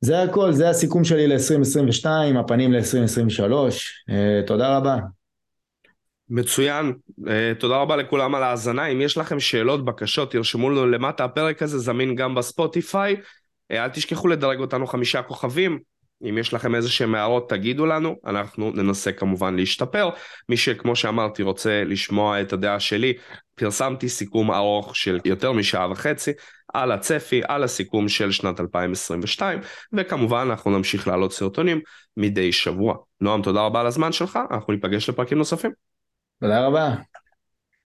זה 0.00 0.22
הכל, 0.22 0.52
זה 0.52 0.68
הסיכום 0.68 1.04
שלי 1.04 1.26
ל-2022, 1.26 2.06
הפנים 2.38 2.72
ל-2023, 2.72 3.52
אה, 4.10 4.40
תודה 4.46 4.76
רבה. 4.76 4.98
מצוין, 6.30 6.92
אה, 7.28 7.52
תודה 7.58 7.76
רבה 7.76 7.96
לכולם 7.96 8.34
על 8.34 8.42
ההאזנה, 8.42 8.86
אם 8.86 9.00
יש 9.00 9.18
לכם 9.18 9.40
שאלות, 9.40 9.84
בקשות, 9.84 10.32
תרשמו 10.32 10.70
לנו 10.70 10.86
למטה, 10.86 11.24
הפרק 11.24 11.62
הזה 11.62 11.78
זמין 11.78 12.14
גם 12.14 12.34
בספוטיפיי, 12.34 13.16
אה, 13.70 13.84
אל 13.84 13.88
תשכחו 13.88 14.28
לדרג 14.28 14.60
אותנו 14.60 14.86
חמישה 14.86 15.22
כוכבים, 15.22 15.78
אם 16.28 16.38
יש 16.38 16.54
לכם 16.54 16.74
איזה 16.74 16.88
שהם 16.90 17.14
הערות 17.14 17.50
תגידו 17.50 17.86
לנו, 17.86 18.16
אנחנו 18.26 18.70
ננסה 18.70 19.12
כמובן 19.12 19.56
להשתפר. 19.56 20.10
מי 20.48 20.56
שכמו 20.56 20.96
שאמרתי 20.96 21.42
רוצה 21.42 21.84
לשמוע 21.84 22.40
את 22.40 22.52
הדעה 22.52 22.80
שלי, 22.80 23.12
פרסמתי 23.54 24.08
סיכום 24.08 24.50
ארוך 24.50 24.96
של 24.96 25.18
יותר 25.24 25.52
משעה 25.52 25.90
וחצי 25.90 26.32
על 26.74 26.92
הצפי, 26.92 27.40
על 27.48 27.64
הסיכום 27.64 28.08
של 28.08 28.32
שנת 28.32 28.60
2022, 28.60 29.60
וכמובן 29.92 30.46
אנחנו 30.50 30.70
נמשיך 30.70 31.08
להעלות 31.08 31.32
סרטונים 31.32 31.80
מדי 32.16 32.52
שבוע. 32.52 32.94
נועם, 33.20 33.42
תודה 33.42 33.60
רבה 33.60 33.80
על 33.80 33.86
הזמן 33.86 34.12
שלך, 34.12 34.38
אנחנו 34.50 34.72
ניפגש 34.72 35.08
לפרקים 35.08 35.38
נוספים. 35.38 35.70
תודה 36.40 36.66
רבה. 36.66 36.96